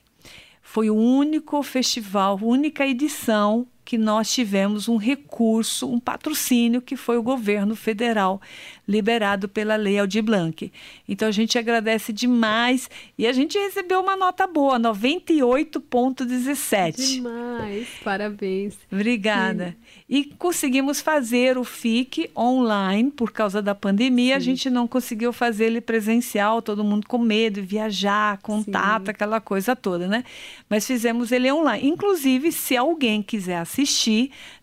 Foi 0.63 0.91
o 0.91 0.95
único 0.95 1.63
festival, 1.63 2.39
única 2.43 2.87
edição 2.87 3.67
que 3.91 3.99
nós 3.99 4.33
tivemos 4.33 4.87
um 4.87 4.97
recurso, 4.97 5.91
um 5.91 5.99
patrocínio 5.99 6.81
que 6.81 6.95
foi 6.95 7.19
o 7.19 7.23
governo 7.25 7.75
federal 7.75 8.41
liberado 8.87 9.49
pela 9.49 9.75
Lei 9.75 9.99
Aldir 9.99 10.23
Blanc. 10.23 10.71
Então 11.09 11.27
a 11.27 11.33
gente 11.33 11.59
agradece 11.59 12.13
demais 12.13 12.89
e 13.19 13.27
a 13.27 13.33
gente 13.33 13.59
recebeu 13.59 14.01
uma 14.01 14.17
nota 14.17 14.47
boa, 14.47 14.79
98.17. 14.79 16.95
Demais, 16.95 17.89
parabéns. 18.05 18.79
Obrigada. 18.93 19.71
Sim. 19.71 19.75
E 20.09 20.25
conseguimos 20.25 21.01
fazer 21.01 21.59
o 21.59 21.65
FIC 21.65 22.31
online 22.37 23.11
por 23.11 23.33
causa 23.33 23.61
da 23.61 23.75
pandemia. 23.75 24.35
Sim. 24.35 24.37
A 24.37 24.41
gente 24.41 24.71
não 24.71 24.87
conseguiu 24.87 25.33
fazer 25.33 25.65
ele 25.67 25.81
presencial, 25.81 26.63
todo 26.63 26.85
mundo 26.85 27.09
com 27.09 27.19
medo, 27.19 27.61
viajar, 27.61 28.39
contato, 28.39 29.07
Sim. 29.07 29.11
aquela 29.11 29.41
coisa 29.41 29.75
toda, 29.75 30.07
né? 30.07 30.23
Mas 30.69 30.87
fizemos 30.87 31.33
ele 31.33 31.51
online. 31.51 31.89
Inclusive, 31.89 32.53
se 32.53 32.77
alguém 32.77 33.21
quiser 33.21 33.59
assistir, 33.59 33.80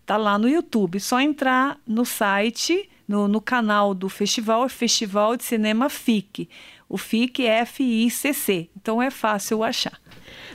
tá 0.04 0.16
lá 0.16 0.38
no 0.38 0.48
YouTube. 0.48 1.00
Só 1.00 1.20
entrar 1.20 1.78
no 1.86 2.04
site, 2.04 2.88
no, 3.06 3.28
no 3.28 3.40
canal 3.40 3.94
do 3.94 4.08
festival, 4.08 4.64
é 4.64 4.68
Festival 4.68 5.36
de 5.36 5.44
Cinema 5.44 5.88
FIC. 5.88 6.48
O 6.88 6.96
FIC 6.96 7.46
é 7.46 7.60
F-I-C-C. 7.60 8.68
Então 8.76 9.02
é 9.02 9.10
fácil 9.10 9.62
achar. 9.62 9.98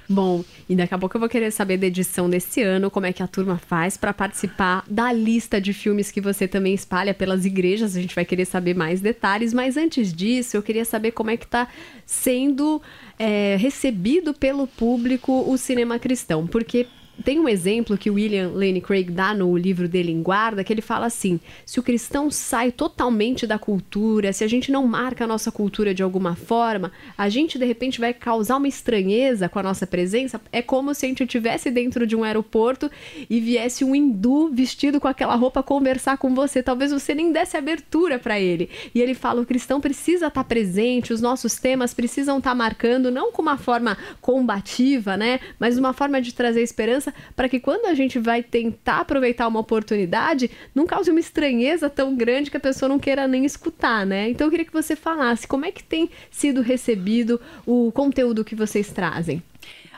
Bom, 0.08 0.44
e 0.68 0.76
daqui 0.76 0.94
a 0.94 0.98
pouco 0.98 1.16
eu 1.16 1.20
vou 1.20 1.30
querer 1.30 1.52
saber 1.52 1.78
da 1.78 1.88
edição 1.88 2.30
desse 2.30 2.62
ano, 2.62 2.92
como 2.92 3.06
é 3.06 3.14
que 3.14 3.24
a 3.24 3.28
turma 3.28 3.58
faz 3.58 3.96
para 3.96 4.14
participar 4.14 4.84
da 4.90 5.12
lista 5.12 5.62
de 5.62 5.74
filmes 5.74 6.12
que 6.12 6.20
você 6.20 6.48
também 6.48 6.74
espalha 6.74 7.14
pelas 7.14 7.46
igrejas. 7.46 7.96
A 7.96 8.02
gente 8.02 8.16
vai 8.16 8.26
querer 8.26 8.46
saber 8.46 8.76
mais 8.76 9.02
detalhes, 9.02 9.54
mas 9.54 9.78
antes 9.78 10.14
disso, 10.14 10.58
eu 10.58 10.64
queria 10.64 10.86
saber 10.86 11.12
como 11.12 11.30
é 11.30 11.38
que 11.38 11.46
está 11.46 11.68
sendo 12.06 12.82
é, 13.18 13.56
recebido 13.60 14.34
pelo 14.34 14.68
público 14.68 15.50
o 15.50 15.58
cinema 15.58 15.98
cristão, 15.98 16.46
porque 16.46 16.88
tem 17.24 17.40
um 17.40 17.48
exemplo 17.48 17.98
que 17.98 18.10
William 18.10 18.50
Lane 18.54 18.82
Craig 18.82 19.12
dá 19.12 19.34
no 19.34 19.56
livro 19.56 19.88
dele 19.88 20.12
em 20.12 20.24
Guarda, 20.24 20.64
que 20.64 20.74
ele 20.74 20.82
fala 20.82 21.06
assim: 21.06 21.40
se 21.66 21.80
o 21.80 21.84
cristão 21.84 22.32
sai 22.32 22.72
totalmente 22.72 23.46
da 23.46 23.60
cultura, 23.60 24.34
se 24.34 24.44
a 24.44 24.48
gente 24.48 24.72
não 24.72 24.88
marca 24.88 25.24
a 25.24 25.28
nossa 25.28 25.52
cultura 25.52 25.94
de 25.94 26.02
alguma 26.02 26.36
forma, 26.36 26.92
a 27.18 27.30
gente 27.30 27.60
de 27.60 27.66
repente 27.66 28.00
vai 28.00 28.14
causar 28.14 28.58
uma 28.58 28.68
estranheza 28.68 29.48
com 29.48 29.60
a 29.60 29.64
nossa 29.64 29.86
presença. 29.86 30.42
É 30.52 30.62
como 30.62 30.94
se 30.94 31.06
a 31.06 31.10
gente 31.10 31.24
estivesse 31.24 31.70
dentro 31.70 32.08
de 32.08 32.16
um 32.16 32.24
aeroporto 32.24 32.90
e 33.30 33.40
viesse 33.40 33.84
um 33.84 33.94
hindu 33.94 34.50
vestido 34.50 35.00
com 35.00 35.08
aquela 35.08 35.36
roupa 35.36 35.62
conversar 35.62 36.18
com 36.18 36.34
você. 36.34 36.64
Talvez 36.64 36.92
você 36.92 37.14
nem 37.14 37.32
desse 37.32 37.56
abertura 37.56 38.18
para 38.18 38.40
ele. 38.40 38.70
E 38.94 39.00
ele 39.00 39.14
fala: 39.14 39.42
o 39.42 39.46
cristão 39.46 39.80
precisa 39.80 40.28
estar 40.28 40.44
tá 40.44 40.44
presente, 40.44 41.14
os 41.14 41.22
nossos 41.22 41.58
temas 41.58 41.94
precisam 41.94 42.40
estar 42.40 42.52
tá 42.52 42.56
marcando, 42.56 43.12
não 43.12 43.32
com 43.32 43.42
uma 43.44 43.58
forma 43.58 43.98
combativa, 44.20 45.16
né? 45.16 45.40
Mas 45.60 45.78
uma 45.78 45.94
forma 45.94 46.20
de 46.20 46.34
trazer 46.34 46.62
esperança 46.62 47.03
para 47.36 47.50
que 47.50 47.60
quando 47.60 47.88
a 47.88 47.94
gente 47.94 48.20
vai 48.20 48.44
tentar 48.44 49.00
aproveitar 49.00 49.48
uma 49.48 49.60
oportunidade, 49.60 50.52
não 50.76 50.86
cause 50.86 51.10
uma 51.10 51.20
estranheza 51.20 51.90
tão 51.90 52.16
grande 52.16 52.52
que 52.52 52.58
a 52.58 52.60
pessoa 52.60 52.88
não 52.88 53.00
queira 53.00 53.28
nem 53.28 53.44
escutar, 53.44 54.06
né? 54.06 54.30
Então 54.30 54.46
eu 54.48 54.52
queria 54.52 54.66
que 54.66 54.74
você 54.74 54.96
falasse 54.96 55.48
como 55.48 55.66
é 55.66 55.72
que 55.72 55.84
tem 55.84 56.10
sido 56.30 56.62
recebido 56.62 57.42
o 57.66 57.92
conteúdo 57.92 58.46
que 58.46 58.56
vocês 58.56 58.92
trazem. 58.92 59.42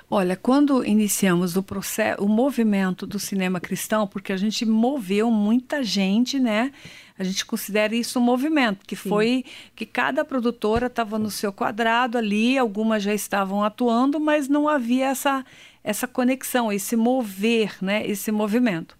Olha, 0.09 0.35
quando 0.35 0.85
iniciamos 0.85 1.57
o 1.57 1.63
processo, 1.63 2.23
o 2.23 2.29
movimento 2.29 3.07
do 3.07 3.17
cinema 3.17 3.59
cristão, 3.59 4.05
porque 4.05 4.31
a 4.31 4.37
gente 4.37 4.63
moveu 4.63 5.31
muita 5.31 5.83
gente, 5.83 6.39
né? 6.39 6.71
A 7.17 7.23
gente 7.23 7.45
considera 7.45 7.95
isso 7.95 8.19
um 8.19 8.21
movimento, 8.21 8.85
que 8.85 8.95
Sim. 8.95 9.09
foi 9.09 9.45
que 9.75 9.85
cada 9.85 10.23
produtora 10.23 10.87
estava 10.87 11.17
no 11.17 11.31
seu 11.31 11.51
quadrado 11.51 12.17
ali, 12.17 12.57
algumas 12.57 13.01
já 13.01 13.13
estavam 13.13 13.63
atuando, 13.63 14.19
mas 14.19 14.47
não 14.47 14.69
havia 14.69 15.07
essa 15.07 15.43
essa 15.85 16.07
conexão, 16.07 16.73
esse 16.73 16.95
mover, 16.95 17.77
né, 17.79 18.05
esse 18.07 18.31
movimento. 18.31 18.97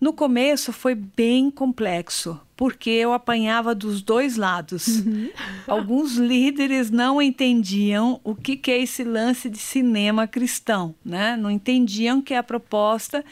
No 0.00 0.12
começo 0.12 0.72
foi 0.72 0.94
bem 0.94 1.48
complexo, 1.50 2.38
porque 2.54 2.90
eu 2.90 3.12
apanhava 3.14 3.74
dos 3.74 4.02
dois 4.02 4.36
lados. 4.36 4.88
Uhum. 4.88 5.30
Alguns 5.66 6.16
líderes 6.16 6.90
não 6.90 7.22
entendiam 7.22 8.20
o 8.22 8.34
que, 8.34 8.56
que 8.56 8.70
é 8.70 8.82
esse 8.82 9.04
lance 9.04 9.48
de 9.48 9.58
cinema 9.58 10.26
cristão, 10.26 10.94
né? 11.02 11.34
Não 11.36 11.50
entendiam 11.50 12.20
que 12.20 12.34
a 12.34 12.42
proposta, 12.42 13.24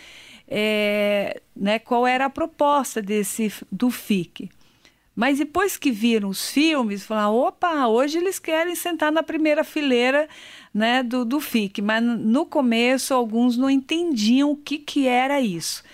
é, 0.49 1.43
né? 1.55 1.79
Qual 1.79 2.07
era 2.07 2.27
a 2.27 2.31
proposta 2.31 3.03
desse 3.03 3.53
do 3.71 3.91
FIC? 3.91 4.49
Mas 5.15 5.39
depois 5.39 5.77
que 5.77 5.93
viram 5.93 6.29
os 6.29 6.51
filmes, 6.51 7.05
falaram: 7.05 7.35
opa, 7.35 7.87
hoje 7.87 8.19
eles 8.19 8.39
querem 8.39 8.75
sentar 8.75 9.13
na 9.13 9.23
primeira 9.23 9.63
fileira 9.63 10.29
né, 10.73 11.03
do, 11.03 11.25
do 11.25 11.41
FIC. 11.41 11.81
Mas 11.81 12.03
no 12.03 12.45
começo, 12.45 13.15
alguns 13.15 13.57
não 13.57 13.71
entendiam 13.71 14.51
o 14.51 14.57
que, 14.57 14.79
que 14.79 15.07
era 15.07 15.41
isso. 15.41 15.85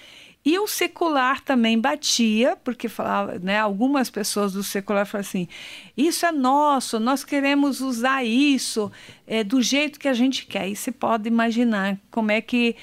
E 0.42 0.58
o 0.58 0.66
secular 0.66 1.42
também 1.42 1.78
batia, 1.78 2.56
porque 2.64 2.88
falava, 2.88 3.38
né, 3.38 3.58
algumas 3.58 4.08
pessoas 4.08 4.54
do 4.54 4.62
secular 4.62 5.04
falavam 5.04 5.28
assim: 5.28 5.48
isso 5.94 6.24
é 6.24 6.32
nosso, 6.32 6.98
nós 6.98 7.22
queremos 7.22 7.82
usar 7.82 8.24
isso 8.24 8.90
é, 9.26 9.44
do 9.44 9.60
jeito 9.60 10.00
que 10.00 10.08
a 10.08 10.14
gente 10.14 10.46
quer. 10.46 10.66
E 10.66 10.74
você 10.74 10.90
pode 10.90 11.28
imaginar 11.28 11.98
como 12.10 12.30
é 12.30 12.40
que 12.40 12.74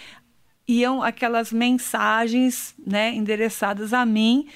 iam 0.67 1.01
aquelas 1.01 1.51
mensagens 1.51 2.75
né, 2.86 3.15
endereçadas 3.15 3.94
a 3.94 4.06
mim 4.06 4.48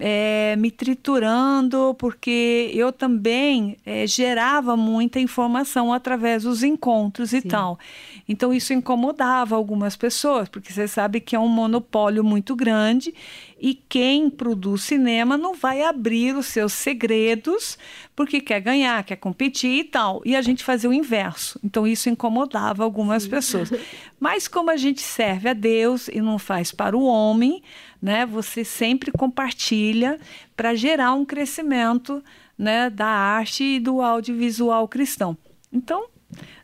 é, 0.00 0.56
me 0.56 0.70
triturando, 0.70 1.94
porque 1.98 2.70
eu 2.74 2.90
também 2.90 3.76
é, 3.84 4.06
gerava 4.06 4.76
muita 4.76 5.20
informação 5.20 5.92
através 5.92 6.44
dos 6.44 6.62
encontros 6.62 7.34
e 7.34 7.42
Sim. 7.42 7.48
tal. 7.48 7.78
Então 8.26 8.52
isso 8.52 8.72
incomodava 8.72 9.54
algumas 9.54 9.96
pessoas, 9.96 10.48
porque 10.48 10.72
você 10.72 10.88
sabe 10.88 11.20
que 11.20 11.36
é 11.36 11.38
um 11.38 11.48
monopólio 11.48 12.24
muito 12.24 12.56
grande 12.56 13.14
e 13.60 13.74
quem 13.74 14.30
produz 14.30 14.84
cinema 14.84 15.36
não 15.36 15.54
vai 15.54 15.82
abrir 15.82 16.34
os 16.34 16.46
seus 16.46 16.72
segredos 16.72 17.78
porque 18.20 18.38
quer 18.38 18.60
ganhar, 18.60 19.02
quer 19.02 19.16
competir 19.16 19.78
e 19.78 19.84
tal. 19.84 20.20
E 20.26 20.36
a 20.36 20.42
gente 20.42 20.62
fazia 20.62 20.90
o 20.90 20.92
inverso. 20.92 21.58
Então 21.64 21.86
isso 21.86 22.10
incomodava 22.10 22.84
algumas 22.84 23.22
Sim. 23.22 23.30
pessoas. 23.30 23.72
Mas 24.20 24.46
como 24.46 24.70
a 24.70 24.76
gente 24.76 25.00
serve 25.00 25.48
a 25.48 25.54
Deus 25.54 26.06
e 26.06 26.20
não 26.20 26.38
faz 26.38 26.70
para 26.70 26.94
o 26.94 27.02
homem, 27.02 27.62
né? 28.00 28.26
Você 28.26 28.62
sempre 28.62 29.10
compartilha 29.10 30.20
para 30.54 30.74
gerar 30.74 31.14
um 31.14 31.24
crescimento, 31.24 32.22
né, 32.58 32.90
da 32.90 33.06
arte 33.06 33.64
e 33.64 33.80
do 33.80 34.02
audiovisual 34.02 34.86
cristão. 34.86 35.34
Então, 35.72 36.06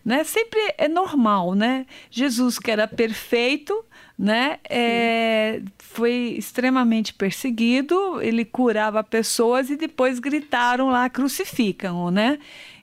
né, 0.04 0.24
sempre 0.24 0.60
é 0.76 0.88
normal, 0.88 1.54
né? 1.54 1.86
Jesus 2.10 2.58
que 2.58 2.70
era 2.70 2.86
perfeito, 2.86 3.82
né, 4.18 4.58
é, 4.68 5.60
foi 5.78 6.34
extremamente 6.38 7.12
perseguido, 7.12 8.20
ele 8.22 8.44
curava 8.44 9.04
pessoas 9.04 9.68
e 9.68 9.76
depois 9.76 10.18
gritaram 10.18 10.88
lá 10.88 11.08
crucificam, 11.10 12.10
né? 12.10 12.38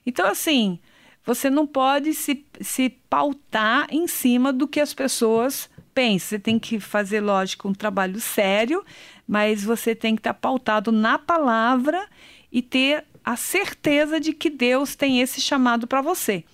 Então 0.06 0.26
assim, 0.26 0.78
você 1.24 1.50
não 1.50 1.66
pode 1.66 2.14
se, 2.14 2.44
se 2.60 2.90
pautar 3.10 3.88
em 3.90 4.06
cima 4.06 4.52
do 4.52 4.68
que 4.68 4.80
as 4.80 4.94
pessoas 4.94 5.68
pense, 5.94 6.26
você 6.26 6.38
tem 6.38 6.58
que 6.58 6.80
fazer, 6.80 7.20
lógico, 7.20 7.68
um 7.68 7.72
trabalho 7.72 8.20
sério, 8.20 8.84
mas 9.26 9.62
você 9.62 9.94
tem 9.94 10.16
que 10.16 10.20
estar 10.20 10.34
pautado 10.34 10.90
na 10.90 11.18
palavra 11.18 12.06
e 12.50 12.60
ter 12.60 13.04
a 13.24 13.36
certeza 13.36 14.20
de 14.20 14.32
que 14.32 14.50
Deus 14.50 14.94
tem 14.94 15.20
esse 15.20 15.40
chamado 15.40 15.86
para 15.86 16.02
você. 16.02 16.44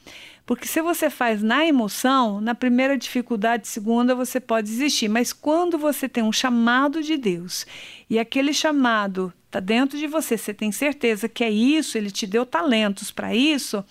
Porque 0.47 0.67
se 0.67 0.81
você 0.81 1.09
faz 1.09 1.43
na 1.43 1.65
emoção, 1.65 2.41
na 2.41 2.55
primeira 2.55 2.97
dificuldade, 2.99 3.69
segunda, 3.69 4.15
você 4.15 4.41
pode 4.41 4.69
desistir. 4.69 5.09
Mas 5.09 5.33
quando 5.33 5.79
você 5.79 6.09
tem 6.09 6.23
um 6.23 6.33
chamado 6.33 7.03
de 7.03 7.17
Deus 7.17 7.67
e 8.09 8.19
aquele 8.19 8.53
chamado 8.53 9.33
está 9.47 9.61
dentro 9.61 9.99
de 9.99 10.07
você, 10.07 10.37
você 10.37 10.55
tem 10.55 10.73
certeza 10.73 11.29
que 11.29 11.45
é 11.45 11.51
isso, 11.51 11.99
ele 11.99 12.11
te 12.11 12.27
deu 12.27 12.47
talentos 12.47 13.11
para 13.11 13.35
isso, 13.35 13.85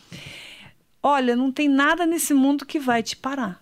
olha, 1.03 1.35
não 1.35 1.51
tem 1.51 1.67
nada 1.67 2.05
nesse 2.05 2.33
mundo 2.33 2.65
que 2.65 2.79
vai 2.79 3.03
te 3.03 3.15
parar 3.15 3.61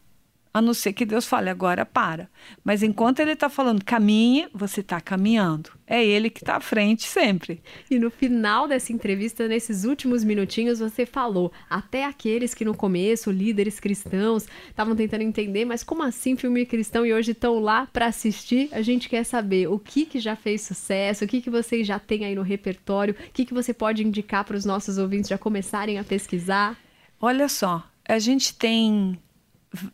a 0.54 0.62
não 0.62 0.74
ser 0.74 0.94
que 0.94 1.06
Deus 1.06 1.26
fale 1.26 1.50
agora 1.50 1.86
para. 1.86 2.30
Mas 2.64 2.84
enquanto 2.84 3.20
Ele 3.20 3.32
está 3.32 3.50
falando 3.50 3.84
caminhe, 3.84 4.48
você 4.54 4.82
está 4.82 5.00
caminhando. 5.00 5.72
É 5.86 6.04
Ele 6.04 6.30
que 6.30 6.42
está 6.42 6.58
à 6.58 6.60
frente 6.60 7.04
sempre. 7.04 7.62
E 7.90 7.98
no 7.98 8.10
final 8.10 8.68
dessa 8.68 8.92
entrevista, 8.92 9.48
nesses 9.48 9.84
últimos 9.84 10.24
minutinhos, 10.24 10.80
você 10.80 11.06
falou 11.06 11.52
até 11.70 12.04
aqueles 12.04 12.54
que 12.54 12.66
no 12.66 12.76
começo, 12.76 13.32
líderes 13.32 13.80
cristãos, 13.80 14.46
estavam 14.70 14.96
tentando 14.96 15.22
entender, 15.22 15.66
mas 15.66 15.84
como 15.84 16.04
assim 16.04 16.36
filme 16.36 16.66
cristão 16.66 17.06
e 17.06 17.14
hoje 17.14 17.32
estão 17.32 17.60
lá 17.60 17.88
para 17.92 18.08
assistir? 18.08 18.70
A 18.72 18.82
gente 18.82 19.08
quer 19.08 19.24
saber 19.24 19.68
o 19.68 19.80
que 19.80 20.06
que 20.06 20.20
já 20.20 20.36
fez 20.36 20.62
sucesso, 20.62 21.24
o 21.24 21.28
que 21.28 21.42
que 21.42 21.50
vocês 21.50 21.88
já 21.88 22.00
têm 22.00 22.26
aí 22.26 22.36
no 22.36 22.42
repertório, 22.42 23.14
o 23.14 23.32
que 23.32 23.46
que 23.46 23.54
você 23.54 23.74
pode 23.74 24.04
indicar 24.04 24.44
para 24.44 24.58
os 24.58 24.66
nossos 24.66 24.98
ouvintes 24.98 25.30
já 25.30 25.38
começarem 25.38 25.98
a 26.00 26.04
pesquisar? 26.04 26.78
Olha 27.20 27.48
só, 27.48 27.84
a 28.08 28.20
gente 28.20 28.54
tem 28.54 29.18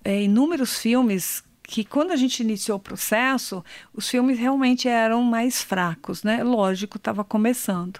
é, 0.04 0.24
inúmeros 0.24 0.80
filmes 0.80 1.44
que 1.64 1.84
quando 1.84 2.12
a 2.12 2.16
gente 2.16 2.42
iniciou 2.42 2.78
o 2.78 2.82
processo, 2.82 3.64
os 3.94 4.10
filmes 4.10 4.38
realmente 4.38 4.88
eram 4.88 5.24
mais 5.24 5.62
fracos, 5.62 6.24
né? 6.24 6.44
Lógico, 6.44 6.98
estava 6.98 7.24
começando. 7.24 8.00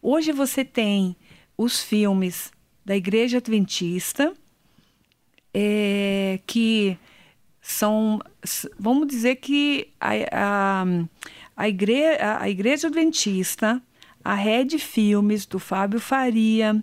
Hoje 0.00 0.32
você 0.32 0.64
tem 0.64 1.16
os 1.58 1.82
filmes 1.82 2.52
da 2.84 2.96
Igreja 2.96 3.38
Adventista, 3.38 4.32
é, 5.52 6.40
que 6.46 6.96
são, 7.60 8.20
vamos 8.78 9.06
dizer 9.06 9.36
que 9.36 9.88
a, 10.00 10.10
a, 10.32 10.84
a, 11.56 11.68
igre, 11.68 12.04
a, 12.18 12.42
a 12.42 12.48
Igreja 12.48 12.88
Adventista, 12.88 13.80
a 14.24 14.34
Red 14.34 14.78
Filmes, 14.78 15.44
do 15.46 15.58
Fábio 15.58 16.00
Faria, 16.00 16.82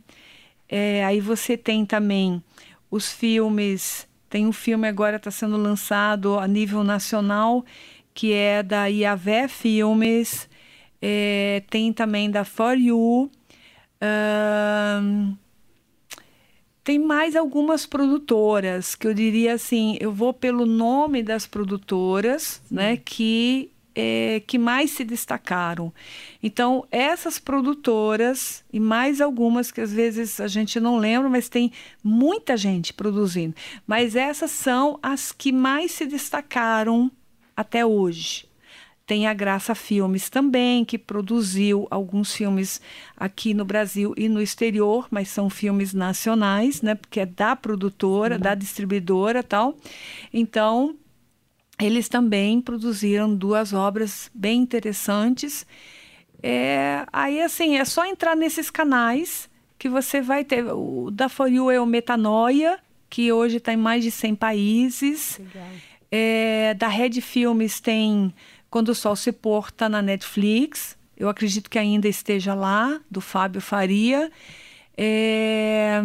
é, 0.68 1.04
aí 1.04 1.20
você 1.20 1.58
tem 1.58 1.86
também 1.86 2.44
os 2.92 3.12
filmes 3.12 4.08
tem 4.30 4.46
um 4.46 4.52
filme 4.52 4.88
agora 4.88 5.18
está 5.18 5.32
sendo 5.32 5.58
lançado 5.58 6.38
a 6.38 6.48
nível 6.48 6.84
nacional 6.84 7.66
que 8.14 8.34
é 8.34 8.62
da 8.62 8.88
Iavé 8.88 9.48
Filmes. 9.48 10.50
É, 11.02 11.64
tem 11.70 11.94
também 11.94 12.30
da 12.30 12.44
For 12.44 12.78
You. 12.78 13.32
tem 16.84 17.00
mais 17.00 17.36
algumas 17.36 17.86
produtoras 17.86 18.94
que 18.96 19.08
eu 19.08 19.14
diria 19.14 19.54
assim, 19.54 19.98
eu 20.02 20.12
vou 20.12 20.34
pelo 20.34 20.66
nome 20.66 21.24
das 21.24 21.48
produtoras, 21.48 22.62
Sim. 22.66 22.76
né, 22.76 22.98
que 22.98 23.72
é, 24.00 24.40
que 24.48 24.58
mais 24.58 24.92
se 24.92 25.04
destacaram. 25.04 25.92
Então, 26.42 26.88
essas 26.90 27.38
produtoras 27.38 28.64
e 28.72 28.80
mais 28.80 29.20
algumas 29.20 29.72
que 29.72 29.82
às 29.82 29.92
vezes 29.92 30.40
a 30.40 30.48
gente 30.48 30.80
não 30.80 30.98
lembra, 30.98 31.28
mas 31.28 31.50
tem 31.50 31.72
muita 32.02 32.56
gente 32.56 32.94
produzindo. 32.94 33.54
Mas 33.86 34.16
essas 34.16 34.52
são 34.52 34.98
as 35.04 35.34
que 35.34 35.52
mais 35.52 35.92
se 35.92 36.06
destacaram 36.06 37.12
até 37.58 37.86
hoje. 37.86 38.48
Tem 39.06 39.28
a 39.28 39.34
Graça 39.34 39.76
Filmes 39.76 40.30
também, 40.30 40.86
que 40.86 40.98
produziu 40.98 41.88
alguns 41.90 42.34
filmes 42.34 42.80
aqui 43.18 43.54
no 43.56 43.66
Brasil 43.66 44.14
e 44.16 44.30
no 44.30 44.40
exterior, 44.40 45.08
mas 45.10 45.30
são 45.30 45.50
filmes 45.50 45.94
nacionais, 45.94 46.82
né? 46.84 46.94
Porque 46.94 47.20
é 47.20 47.26
da 47.26 47.56
produtora, 47.56 48.38
da 48.38 48.54
distribuidora 48.54 49.42
tal. 49.42 49.76
Então, 50.32 50.96
eles 51.80 52.10
também 52.10 52.62
produziram 52.62 53.34
duas 53.34 53.74
obras 53.74 54.30
bem 54.34 54.62
interessantes. 54.62 55.66
É, 56.44 57.06
aí, 57.12 57.42
assim, 57.42 57.78
é 57.78 57.86
só 57.86 58.06
entrar 58.06 58.36
nesses 58.36 58.70
canais 58.70 59.50
que 59.78 59.88
você 59.88 60.22
vai 60.22 60.44
ter. 60.44 60.66
O 60.66 61.10
da 61.10 61.30
For 61.30 61.48
You 61.48 61.72
é 61.72 61.80
o 61.80 61.86
Metanoia, 61.86 62.80
que 63.10 63.32
hoje 63.32 63.58
está 63.58 63.74
em 63.74 63.78
mais 63.78 64.04
de 64.04 64.12
100 64.12 64.36
países. 64.36 65.40
É, 66.12 66.74
da 66.74 66.88
Red 66.88 67.22
Filmes 67.22 67.80
tem 67.80 68.34
Quando 68.70 68.90
o 68.90 68.96
Sol 68.96 69.16
se 69.16 69.32
Porta 69.32 69.88
na 69.88 70.02
Netflix. 70.02 70.98
Eu 71.16 71.30
acredito 71.30 71.70
que 71.70 71.80
ainda 71.80 72.08
esteja 72.08 72.54
lá, 72.54 73.00
do 73.10 73.22
Fábio 73.22 73.62
Faria. 73.62 74.32
É, 74.98 76.02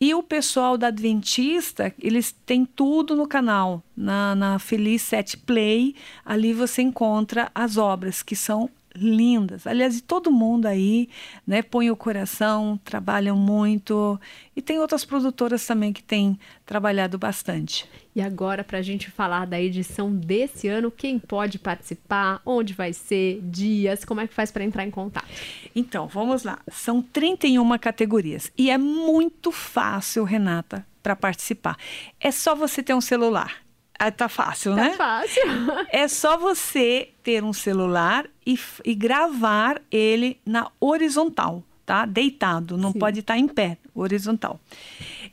e 0.00 0.14
o 0.14 0.22
pessoal 0.22 0.78
da 0.78 0.86
Adventista, 0.86 1.94
eles 1.98 2.32
têm 2.46 2.64
tudo 2.64 3.14
no 3.14 3.28
canal, 3.28 3.82
na, 3.94 4.34
na 4.34 4.58
Feliz 4.58 5.02
Set 5.02 5.36
Play. 5.36 5.94
Ali 6.24 6.54
você 6.54 6.80
encontra 6.80 7.50
as 7.54 7.76
obras 7.76 8.22
que 8.22 8.34
são 8.34 8.70
lindas. 8.94 9.66
Aliás, 9.66 10.00
todo 10.00 10.30
mundo 10.30 10.66
aí, 10.66 11.08
né, 11.46 11.62
põe 11.62 11.90
o 11.90 11.96
coração, 11.96 12.78
trabalham 12.84 13.36
muito. 13.36 14.20
E 14.54 14.62
tem 14.62 14.78
outras 14.78 15.04
produtoras 15.04 15.66
também 15.66 15.92
que 15.92 16.02
têm 16.02 16.38
trabalhado 16.66 17.18
bastante. 17.18 17.88
E 18.14 18.20
agora, 18.20 18.64
para 18.64 18.78
a 18.78 18.82
gente 18.82 19.10
falar 19.10 19.46
da 19.46 19.60
edição 19.60 20.12
desse 20.12 20.66
ano, 20.68 20.90
quem 20.90 21.18
pode 21.18 21.58
participar, 21.58 22.40
onde 22.44 22.72
vai 22.72 22.92
ser, 22.92 23.40
dias, 23.42 24.04
como 24.04 24.20
é 24.20 24.26
que 24.26 24.34
faz 24.34 24.50
para 24.50 24.64
entrar 24.64 24.84
em 24.84 24.90
contato? 24.90 25.28
Então, 25.74 26.08
vamos 26.08 26.42
lá. 26.42 26.58
São 26.70 27.00
31 27.00 27.78
categorias 27.78 28.50
e 28.58 28.70
é 28.70 28.76
muito 28.76 29.52
fácil, 29.52 30.24
Renata, 30.24 30.84
para 31.02 31.14
participar. 31.14 31.76
É 32.18 32.30
só 32.30 32.54
você 32.54 32.82
ter 32.82 32.94
um 32.94 33.00
celular 33.00 33.62
ah, 34.02 34.10
tá 34.10 34.30
fácil, 34.30 34.74
tá 34.74 34.82
né? 34.82 34.90
Tá 34.90 34.96
fácil. 34.96 35.42
é 35.92 36.08
só 36.08 36.38
você 36.38 37.10
ter 37.22 37.44
um 37.44 37.52
celular 37.52 38.26
e, 38.46 38.58
e 38.82 38.94
gravar 38.94 39.78
ele 39.90 40.40
na 40.46 40.70
horizontal, 40.80 41.62
tá? 41.84 42.06
Deitado, 42.06 42.78
não 42.78 42.92
sim. 42.92 42.98
pode 42.98 43.20
estar 43.20 43.34
tá 43.34 43.38
em 43.38 43.46
pé, 43.46 43.76
horizontal. 43.94 44.58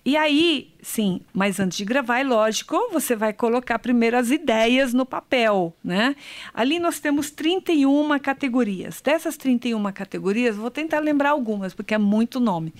E 0.04 0.18
aí, 0.18 0.74
sim, 0.82 1.22
mas 1.34 1.62
antes 1.62 1.78
de 1.78 1.86
gravar, 1.86 2.20
é 2.20 2.24
lógico, 2.26 2.78
você 2.92 3.16
vai 3.16 3.32
colocar 3.32 3.80
primeiro 3.80 4.18
as 4.18 4.32
ideias 4.32 4.94
no 4.94 5.06
papel, 5.06 5.74
né? 5.82 6.14
Ali 6.54 6.78
nós 6.78 7.00
temos 7.00 7.32
31 7.32 8.20
categorias. 8.20 9.00
Dessas 9.00 9.38
31 9.38 9.92
categorias, 9.94 10.58
vou 10.58 10.70
tentar 10.70 11.00
lembrar 11.00 11.30
algumas, 11.30 11.74
porque 11.74 11.94
é 11.94 11.98
muito 11.98 12.38
nome. 12.38 12.74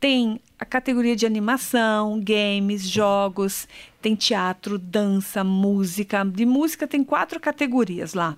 Tem 0.00 0.40
a 0.58 0.64
categoria 0.64 1.16
de 1.16 1.26
animação, 1.26 2.20
games, 2.22 2.88
jogos, 2.88 3.66
tem 4.00 4.14
teatro, 4.14 4.78
dança, 4.78 5.42
música. 5.42 6.24
De 6.24 6.46
música 6.46 6.86
tem 6.86 7.02
quatro 7.02 7.40
categorias 7.40 8.14
lá. 8.14 8.36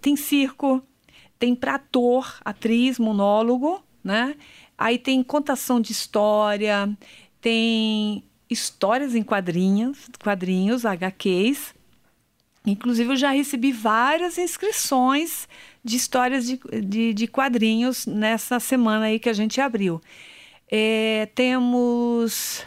Tem 0.00 0.16
circo, 0.16 0.82
tem 1.38 1.54
para 1.54 1.76
ator, 1.76 2.38
atriz, 2.44 2.98
monólogo, 2.98 3.82
né? 4.04 4.36
Aí 4.76 4.98
tem 4.98 5.22
contação 5.22 5.80
de 5.80 5.92
história, 5.92 6.90
tem 7.40 8.22
histórias 8.50 9.14
em 9.14 9.22
quadrinhos, 9.22 10.08
quadrinhos, 10.22 10.84
HQs. 10.84 11.74
Inclusive, 12.66 13.12
eu 13.12 13.16
já 13.16 13.30
recebi 13.30 13.72
várias 13.72 14.38
inscrições 14.38 15.48
de 15.84 15.96
histórias 15.96 16.46
de, 16.46 16.60
de, 16.84 17.14
de 17.14 17.26
quadrinhos 17.26 18.06
nessa 18.06 18.60
semana 18.60 19.06
aí 19.06 19.18
que 19.18 19.28
a 19.28 19.32
gente 19.32 19.60
abriu. 19.60 20.00
É, 20.74 21.26
temos 21.34 22.66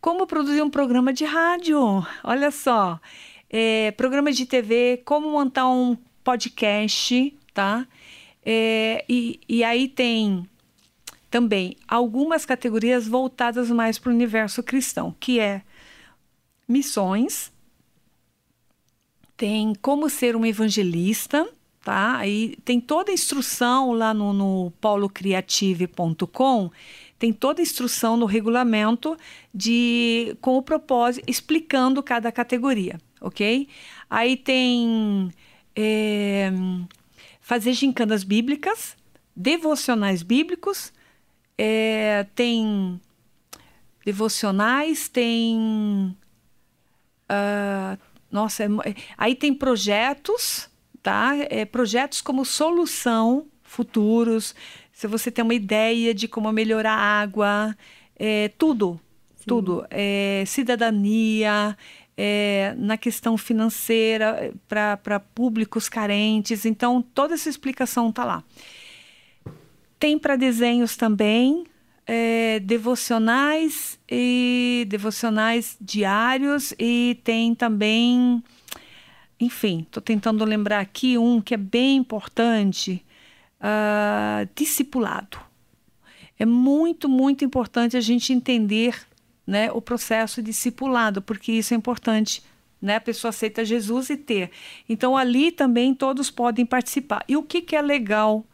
como 0.00 0.26
produzir 0.26 0.62
um 0.62 0.70
programa 0.70 1.12
de 1.12 1.26
rádio, 1.26 1.78
olha 2.24 2.50
só. 2.50 2.98
É, 3.50 3.90
programa 3.90 4.32
de 4.32 4.46
TV, 4.46 5.02
como 5.04 5.30
montar 5.30 5.68
um 5.68 5.94
podcast, 6.24 7.36
tá? 7.52 7.86
É, 8.42 9.04
e, 9.06 9.38
e 9.46 9.62
aí 9.62 9.86
tem 9.86 10.48
também 11.30 11.76
algumas 11.86 12.46
categorias 12.46 13.06
voltadas 13.06 13.70
mais 13.70 13.98
para 13.98 14.10
o 14.10 14.14
universo 14.14 14.62
cristão, 14.62 15.14
que 15.20 15.38
é 15.38 15.60
missões, 16.66 17.52
tem 19.36 19.74
como 19.74 20.08
ser 20.08 20.34
um 20.34 20.46
evangelista, 20.46 21.46
tá? 21.84 22.16
Aí 22.16 22.56
tem 22.64 22.80
toda 22.80 23.10
a 23.10 23.14
instrução 23.14 23.92
lá 23.92 24.14
no, 24.14 24.32
no 24.32 24.72
tem 27.22 27.32
toda 27.32 27.60
a 27.60 27.62
instrução 27.62 28.16
no 28.16 28.26
regulamento 28.26 29.16
de 29.54 30.36
com 30.40 30.56
o 30.56 30.62
propósito 30.62 31.24
explicando 31.30 32.02
cada 32.02 32.32
categoria, 32.32 32.98
ok? 33.20 33.68
Aí 34.10 34.36
tem 34.36 35.30
é, 35.76 36.50
fazer 37.40 37.74
gincanas 37.74 38.24
bíblicas, 38.24 38.96
devocionais 39.36 40.24
bíblicos, 40.24 40.92
é, 41.56 42.26
tem 42.34 43.00
devocionais, 44.04 45.08
tem. 45.08 46.16
Uh, 47.30 47.96
nossa, 48.32 48.64
é, 48.64 48.68
aí 49.16 49.36
tem 49.36 49.54
projetos, 49.54 50.68
tá? 51.00 51.36
É, 51.48 51.64
projetos 51.64 52.20
como 52.20 52.44
solução 52.44 53.46
futuros. 53.62 54.56
Se 55.02 55.08
você 55.08 55.32
tem 55.32 55.42
uma 55.42 55.52
ideia 55.52 56.14
de 56.14 56.28
como 56.28 56.52
melhorar 56.52 56.92
a 56.92 57.20
água, 57.22 57.76
é, 58.14 58.52
tudo, 58.56 59.00
Sim. 59.34 59.44
tudo. 59.48 59.84
É, 59.90 60.44
cidadania, 60.46 61.76
é, 62.16 62.72
na 62.78 62.96
questão 62.96 63.36
financeira 63.36 64.54
para 64.68 65.18
públicos 65.18 65.88
carentes. 65.88 66.64
Então, 66.64 67.02
toda 67.02 67.34
essa 67.34 67.48
explicação 67.48 68.10
está 68.10 68.24
lá. 68.24 68.44
Tem 69.98 70.16
para 70.16 70.36
desenhos 70.36 70.96
também, 70.96 71.64
é, 72.06 72.60
devocionais 72.60 73.98
e 74.08 74.86
devocionais 74.88 75.76
diários 75.80 76.72
e 76.78 77.18
tem 77.24 77.56
também, 77.56 78.40
enfim, 79.40 79.80
estou 79.80 80.00
tentando 80.00 80.44
lembrar 80.44 80.78
aqui 80.78 81.18
um 81.18 81.40
que 81.40 81.54
é 81.54 81.58
bem 81.58 81.96
importante, 81.96 83.04
uh, 83.62 84.48
discipulado. 84.54 85.38
É 86.38 86.44
muito, 86.44 87.08
muito 87.08 87.44
importante 87.44 87.96
a 87.96 88.00
gente 88.00 88.32
entender 88.32 89.06
né, 89.46 89.70
o 89.72 89.80
processo 89.80 90.42
discipulado, 90.42 91.22
porque 91.22 91.52
isso 91.52 91.72
é 91.72 91.76
importante. 91.76 92.42
Né? 92.80 92.96
A 92.96 93.00
pessoa 93.00 93.30
aceita 93.30 93.64
Jesus 93.64 94.10
e 94.10 94.16
ter. 94.16 94.50
Então, 94.88 95.16
ali 95.16 95.52
também 95.52 95.94
todos 95.94 96.30
podem 96.30 96.66
participar. 96.66 97.24
E 97.28 97.36
o 97.36 97.42
que, 97.42 97.62
que 97.62 97.76
é 97.76 97.82
legal 97.82 98.44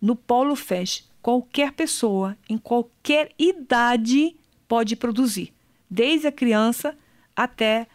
no 0.00 0.16
Polo 0.16 0.56
Fest, 0.56 1.04
qualquer 1.22 1.72
pessoa, 1.72 2.36
em 2.48 2.58
qualquer 2.58 3.32
idade, 3.38 4.36
pode 4.66 4.96
produzir, 4.96 5.52
desde 5.88 6.26
a 6.26 6.32
criança 6.32 6.96
até 7.34 7.86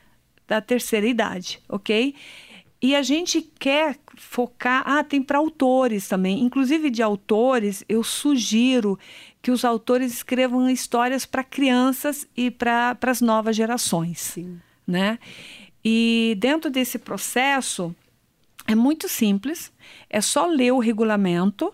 a 0.47 0.61
terceira 0.61 1.07
idade, 1.07 1.61
ok? 1.67 2.15
E 2.81 2.95
a 2.95 3.01
gente 3.01 3.41
quer 3.41 3.97
focar. 4.21 4.83
Ah, 4.85 5.03
tem 5.03 5.21
para 5.21 5.39
autores 5.39 6.07
também. 6.07 6.41
Inclusive 6.41 6.89
de 6.89 7.01
autores, 7.01 7.83
eu 7.89 8.03
sugiro 8.03 8.97
que 9.41 9.51
os 9.51 9.65
autores 9.65 10.13
escrevam 10.13 10.69
histórias 10.69 11.25
para 11.25 11.43
crianças 11.43 12.27
e 12.37 12.51
para 12.51 12.97
as 13.01 13.19
novas 13.19 13.55
gerações. 13.55 14.19
Sim. 14.19 14.61
Né? 14.87 15.17
E 15.83 16.37
dentro 16.39 16.69
desse 16.69 16.99
processo, 16.99 17.93
é 18.67 18.75
muito 18.75 19.09
simples. 19.09 19.71
É 20.09 20.21
só 20.21 20.45
ler 20.45 20.71
o 20.71 20.79
regulamento 20.79 21.73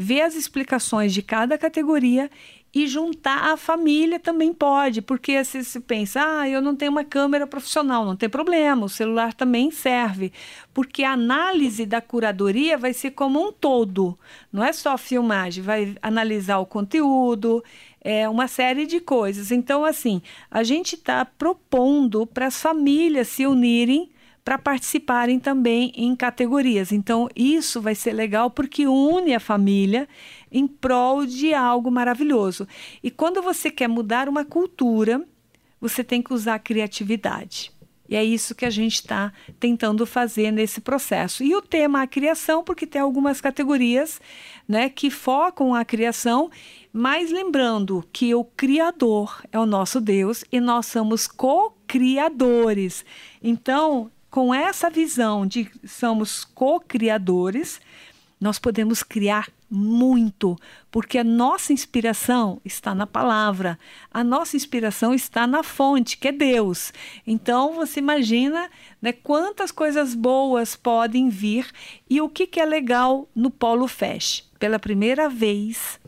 ver 0.00 0.20
as 0.20 0.36
explicações 0.36 1.12
de 1.12 1.22
cada 1.22 1.58
categoria 1.58 2.30
e 2.74 2.86
juntar 2.86 3.52
a 3.52 3.56
família 3.56 4.18
também 4.18 4.52
pode, 4.52 5.00
porque 5.00 5.42
se 5.44 5.64
se 5.64 5.80
pensa, 5.80 6.20
ah, 6.22 6.48
eu 6.48 6.60
não 6.60 6.76
tenho 6.76 6.90
uma 6.90 7.04
câmera 7.04 7.46
profissional, 7.46 8.04
não 8.04 8.16
tem 8.16 8.28
problema, 8.28 8.84
o 8.84 8.88
celular 8.88 9.32
também 9.32 9.70
serve, 9.70 10.32
porque 10.74 11.02
a 11.02 11.12
análise 11.12 11.86
da 11.86 12.00
curadoria 12.00 12.76
vai 12.76 12.92
ser 12.92 13.12
como 13.12 13.40
um 13.40 13.52
todo, 13.52 14.18
não 14.52 14.62
é 14.62 14.72
só 14.72 14.98
filmagem, 14.98 15.62
vai 15.62 15.96
analisar 16.02 16.58
o 16.58 16.66
conteúdo, 16.66 17.64
é 18.00 18.28
uma 18.28 18.46
série 18.46 18.86
de 18.86 19.00
coisas. 19.00 19.50
Então, 19.50 19.84
assim, 19.84 20.22
a 20.50 20.62
gente 20.62 20.94
está 20.94 21.24
propondo 21.24 22.26
para 22.26 22.46
as 22.46 22.60
famílias 22.60 23.28
se 23.28 23.46
unirem 23.46 24.10
para 24.48 24.56
participarem 24.56 25.38
também 25.38 25.92
em 25.94 26.16
categorias. 26.16 26.90
Então, 26.90 27.28
isso 27.36 27.82
vai 27.82 27.94
ser 27.94 28.14
legal 28.14 28.50
porque 28.50 28.86
une 28.86 29.34
a 29.34 29.40
família 29.40 30.08
em 30.50 30.66
prol 30.66 31.26
de 31.26 31.52
algo 31.54 31.90
maravilhoso. 31.90 32.66
E 33.02 33.10
quando 33.10 33.42
você 33.42 33.70
quer 33.70 33.88
mudar 33.88 34.28
uma 34.28 34.44
cultura, 34.44 35.24
você 35.80 36.02
tem 36.02 36.22
que 36.22 36.32
usar 36.32 36.58
criatividade. 36.58 37.72
E 38.08 38.16
é 38.16 38.24
isso 38.24 38.54
que 38.54 38.64
a 38.64 38.70
gente 38.70 38.94
está 38.94 39.32
tentando 39.60 40.06
fazer 40.06 40.50
nesse 40.50 40.80
processo. 40.80 41.44
E 41.44 41.54
o 41.54 41.60
tema 41.60 42.02
a 42.02 42.06
criação, 42.06 42.64
porque 42.64 42.86
tem 42.86 43.02
algumas 43.02 43.40
categorias 43.40 44.18
né, 44.66 44.88
que 44.88 45.10
focam 45.10 45.74
a 45.74 45.84
criação, 45.84 46.50
mas 46.90 47.30
lembrando 47.30 48.02
que 48.10 48.34
o 48.34 48.44
Criador 48.44 49.42
é 49.52 49.58
o 49.58 49.66
nosso 49.66 50.00
Deus 50.00 50.42
e 50.50 50.58
nós 50.58 50.86
somos 50.86 51.26
co-criadores. 51.26 53.04
Então, 53.42 54.10
com 54.30 54.54
essa 54.54 54.88
visão 54.88 55.46
de 55.46 55.70
somos 55.84 56.44
co-criadores, 56.44 57.78
nós 58.40 58.58
podemos 58.58 59.02
criar 59.02 59.48
muito, 59.70 60.56
porque 60.90 61.18
a 61.18 61.24
nossa 61.24 61.72
inspiração 61.72 62.60
está 62.64 62.94
na 62.94 63.06
palavra, 63.06 63.78
a 64.10 64.24
nossa 64.24 64.56
inspiração 64.56 65.12
está 65.12 65.46
na 65.46 65.62
fonte, 65.62 66.16
que 66.16 66.28
é 66.28 66.32
Deus. 66.32 66.92
Então 67.26 67.74
você 67.74 68.00
imagina 68.00 68.70
né, 69.00 69.12
quantas 69.12 69.70
coisas 69.70 70.14
boas 70.14 70.74
podem 70.74 71.28
vir 71.28 71.70
e 72.08 72.20
o 72.20 72.28
que, 72.28 72.46
que 72.46 72.60
é 72.60 72.64
legal 72.64 73.28
no 73.34 73.50
Polo 73.50 73.86
Fest. 73.86 74.44
Pela 74.58 74.78
primeira 74.78 75.28
vez, 75.28 76.00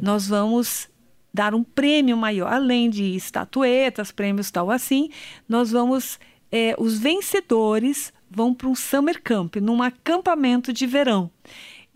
nós 0.00 0.28
vamos 0.28 0.88
dar 1.32 1.54
um 1.54 1.64
prêmio 1.64 2.16
maior, 2.16 2.52
além 2.52 2.88
de 2.88 3.14
estatuetas, 3.14 4.10
prêmios 4.10 4.50
tal 4.50 4.70
assim, 4.70 5.10
nós 5.48 5.70
vamos 5.70 6.18
é, 6.50 6.74
os 6.78 6.98
vencedores 6.98 8.12
vão 8.30 8.54
para 8.54 8.68
um 8.68 8.74
summer 8.74 9.20
camp, 9.22 9.56
num 9.56 9.82
acampamento 9.82 10.72
de 10.72 10.86
verão. 10.86 11.30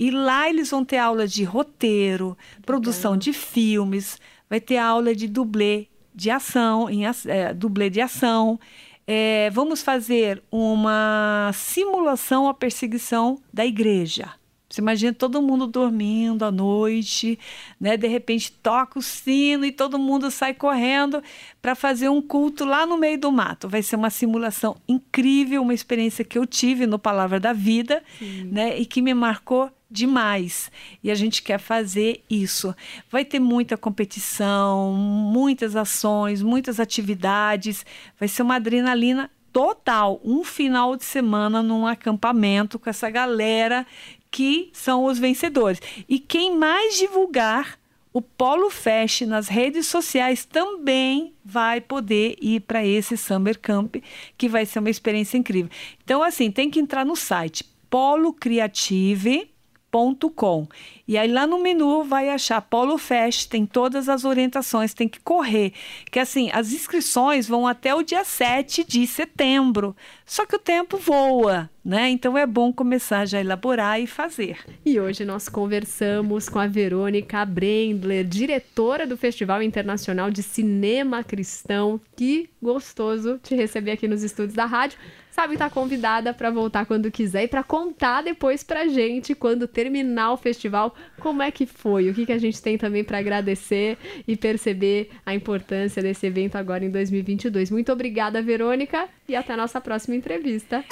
E 0.00 0.10
lá 0.10 0.48
eles 0.48 0.70
vão 0.70 0.82
ter 0.82 0.96
aula 0.96 1.28
de 1.28 1.44
roteiro, 1.44 2.34
produção 2.64 3.18
de 3.18 3.34
filmes, 3.34 4.18
vai 4.48 4.58
ter 4.58 4.78
aula 4.78 5.14
de 5.14 5.28
dublê 5.28 5.88
de 6.14 6.30
ação, 6.30 6.88
em, 6.88 7.02
é, 7.04 7.52
dublê 7.52 7.90
de 7.90 8.00
ação. 8.00 8.58
É, 9.06 9.50
vamos 9.50 9.82
fazer 9.82 10.42
uma 10.50 11.50
simulação 11.52 12.48
à 12.48 12.54
perseguição 12.54 13.42
da 13.52 13.66
igreja. 13.66 14.32
Você 14.70 14.80
imagina 14.80 15.12
todo 15.12 15.42
mundo 15.42 15.66
dormindo 15.66 16.46
à 16.46 16.50
noite, 16.50 17.38
né? 17.78 17.96
De 17.98 18.06
repente 18.06 18.52
toca 18.52 18.98
o 18.98 19.02
sino 19.02 19.66
e 19.66 19.72
todo 19.72 19.98
mundo 19.98 20.30
sai 20.30 20.54
correndo 20.54 21.22
para 21.60 21.74
fazer 21.74 22.08
um 22.08 22.22
culto 22.22 22.64
lá 22.64 22.86
no 22.86 22.96
meio 22.96 23.18
do 23.18 23.30
mato. 23.30 23.68
Vai 23.68 23.82
ser 23.82 23.96
uma 23.96 24.08
simulação 24.10 24.76
incrível, 24.88 25.60
uma 25.60 25.74
experiência 25.74 26.24
que 26.24 26.38
eu 26.38 26.46
tive 26.46 26.86
no 26.86 26.98
Palavra 26.98 27.38
da 27.38 27.52
Vida, 27.52 28.02
Sim. 28.18 28.44
né? 28.44 28.78
E 28.78 28.86
que 28.86 29.02
me 29.02 29.12
marcou 29.12 29.70
demais. 29.90 30.70
E 31.02 31.10
a 31.10 31.14
gente 31.14 31.42
quer 31.42 31.58
fazer 31.58 32.22
isso. 32.30 32.74
Vai 33.10 33.24
ter 33.24 33.40
muita 33.40 33.76
competição, 33.76 34.92
muitas 34.92 35.74
ações, 35.74 36.42
muitas 36.42 36.78
atividades. 36.78 37.84
Vai 38.18 38.28
ser 38.28 38.42
uma 38.42 38.56
adrenalina 38.56 39.30
total, 39.52 40.20
um 40.24 40.44
final 40.44 40.96
de 40.96 41.04
semana 41.04 41.62
num 41.62 41.86
acampamento 41.86 42.78
com 42.78 42.88
essa 42.88 43.10
galera 43.10 43.86
que 44.30 44.70
são 44.72 45.04
os 45.04 45.18
vencedores. 45.18 45.80
E 46.08 46.20
quem 46.20 46.56
mais 46.56 46.96
divulgar 46.96 47.78
o 48.12 48.20
Polo 48.20 48.70
Fest 48.70 49.22
nas 49.22 49.48
redes 49.48 49.86
sociais 49.86 50.44
também 50.44 51.32
vai 51.44 51.80
poder 51.80 52.36
ir 52.40 52.60
para 52.60 52.84
esse 52.84 53.16
Summer 53.16 53.58
Camp, 53.58 53.96
que 54.36 54.48
vai 54.48 54.66
ser 54.66 54.78
uma 54.80 54.90
experiência 54.90 55.36
incrível. 55.36 55.70
Então, 56.04 56.22
assim, 56.22 56.50
tem 56.50 56.70
que 56.70 56.80
entrar 56.80 57.04
no 57.04 57.16
site 57.16 57.64
polocriative.com 57.88 59.59
com 59.90 60.68
E 61.06 61.18
aí 61.18 61.30
lá 61.30 61.46
no 61.46 61.60
menu 61.60 62.04
vai 62.04 62.30
achar 62.30 62.60
Polo 62.60 62.96
Fest, 62.96 63.48
tem 63.48 63.66
todas 63.66 64.08
as 64.08 64.24
orientações, 64.24 64.94
tem 64.94 65.08
que 65.08 65.18
correr. 65.20 65.72
Que 66.10 66.20
assim, 66.20 66.48
as 66.52 66.72
inscrições 66.72 67.48
vão 67.48 67.66
até 67.66 67.94
o 67.94 68.02
dia 68.02 68.24
7 68.24 68.84
de 68.84 69.06
setembro. 69.06 69.96
Só 70.30 70.46
que 70.46 70.54
o 70.54 70.60
tempo 70.60 70.96
voa, 70.96 71.68
né? 71.84 72.08
Então 72.08 72.38
é 72.38 72.46
bom 72.46 72.72
começar 72.72 73.26
já 73.26 73.38
a 73.38 73.40
elaborar 73.40 74.00
e 74.00 74.06
fazer. 74.06 74.58
E 74.86 75.00
hoje 75.00 75.24
nós 75.24 75.48
conversamos 75.48 76.48
com 76.48 76.60
a 76.60 76.68
Verônica 76.68 77.44
Brendler, 77.44 78.24
diretora 78.24 79.08
do 79.08 79.16
Festival 79.16 79.60
Internacional 79.60 80.30
de 80.30 80.40
Cinema 80.40 81.24
Cristão. 81.24 82.00
Que 82.14 82.48
gostoso 82.62 83.40
te 83.42 83.56
receber 83.56 83.90
aqui 83.90 84.06
nos 84.06 84.22
estúdios 84.22 84.54
da 84.54 84.66
rádio 84.66 85.00
sabe, 85.30 85.56
tá 85.56 85.70
convidada 85.70 86.34
para 86.34 86.50
voltar 86.50 86.84
quando 86.84 87.10
quiser 87.10 87.44
e 87.44 87.48
para 87.48 87.62
contar 87.62 88.22
depois 88.22 88.62
pra 88.62 88.86
gente, 88.88 89.34
quando 89.34 89.66
terminar 89.66 90.32
o 90.32 90.36
festival, 90.36 90.94
como 91.18 91.42
é 91.42 91.50
que 91.50 91.66
foi, 91.66 92.10
o 92.10 92.14
que, 92.14 92.26
que 92.26 92.32
a 92.32 92.38
gente 92.38 92.60
tem 92.60 92.76
também 92.76 93.02
para 93.02 93.18
agradecer 93.18 93.96
e 94.26 94.36
perceber 94.36 95.10
a 95.24 95.34
importância 95.34 96.02
desse 96.02 96.26
evento 96.26 96.56
agora 96.56 96.84
em 96.84 96.90
2022. 96.90 97.70
Muito 97.70 97.92
obrigada, 97.92 98.42
Verônica, 98.42 99.08
e 99.30 99.36
até 99.36 99.52
a 99.52 99.56
nossa 99.56 99.80
próxima 99.80 100.16
entrevista. 100.16 100.84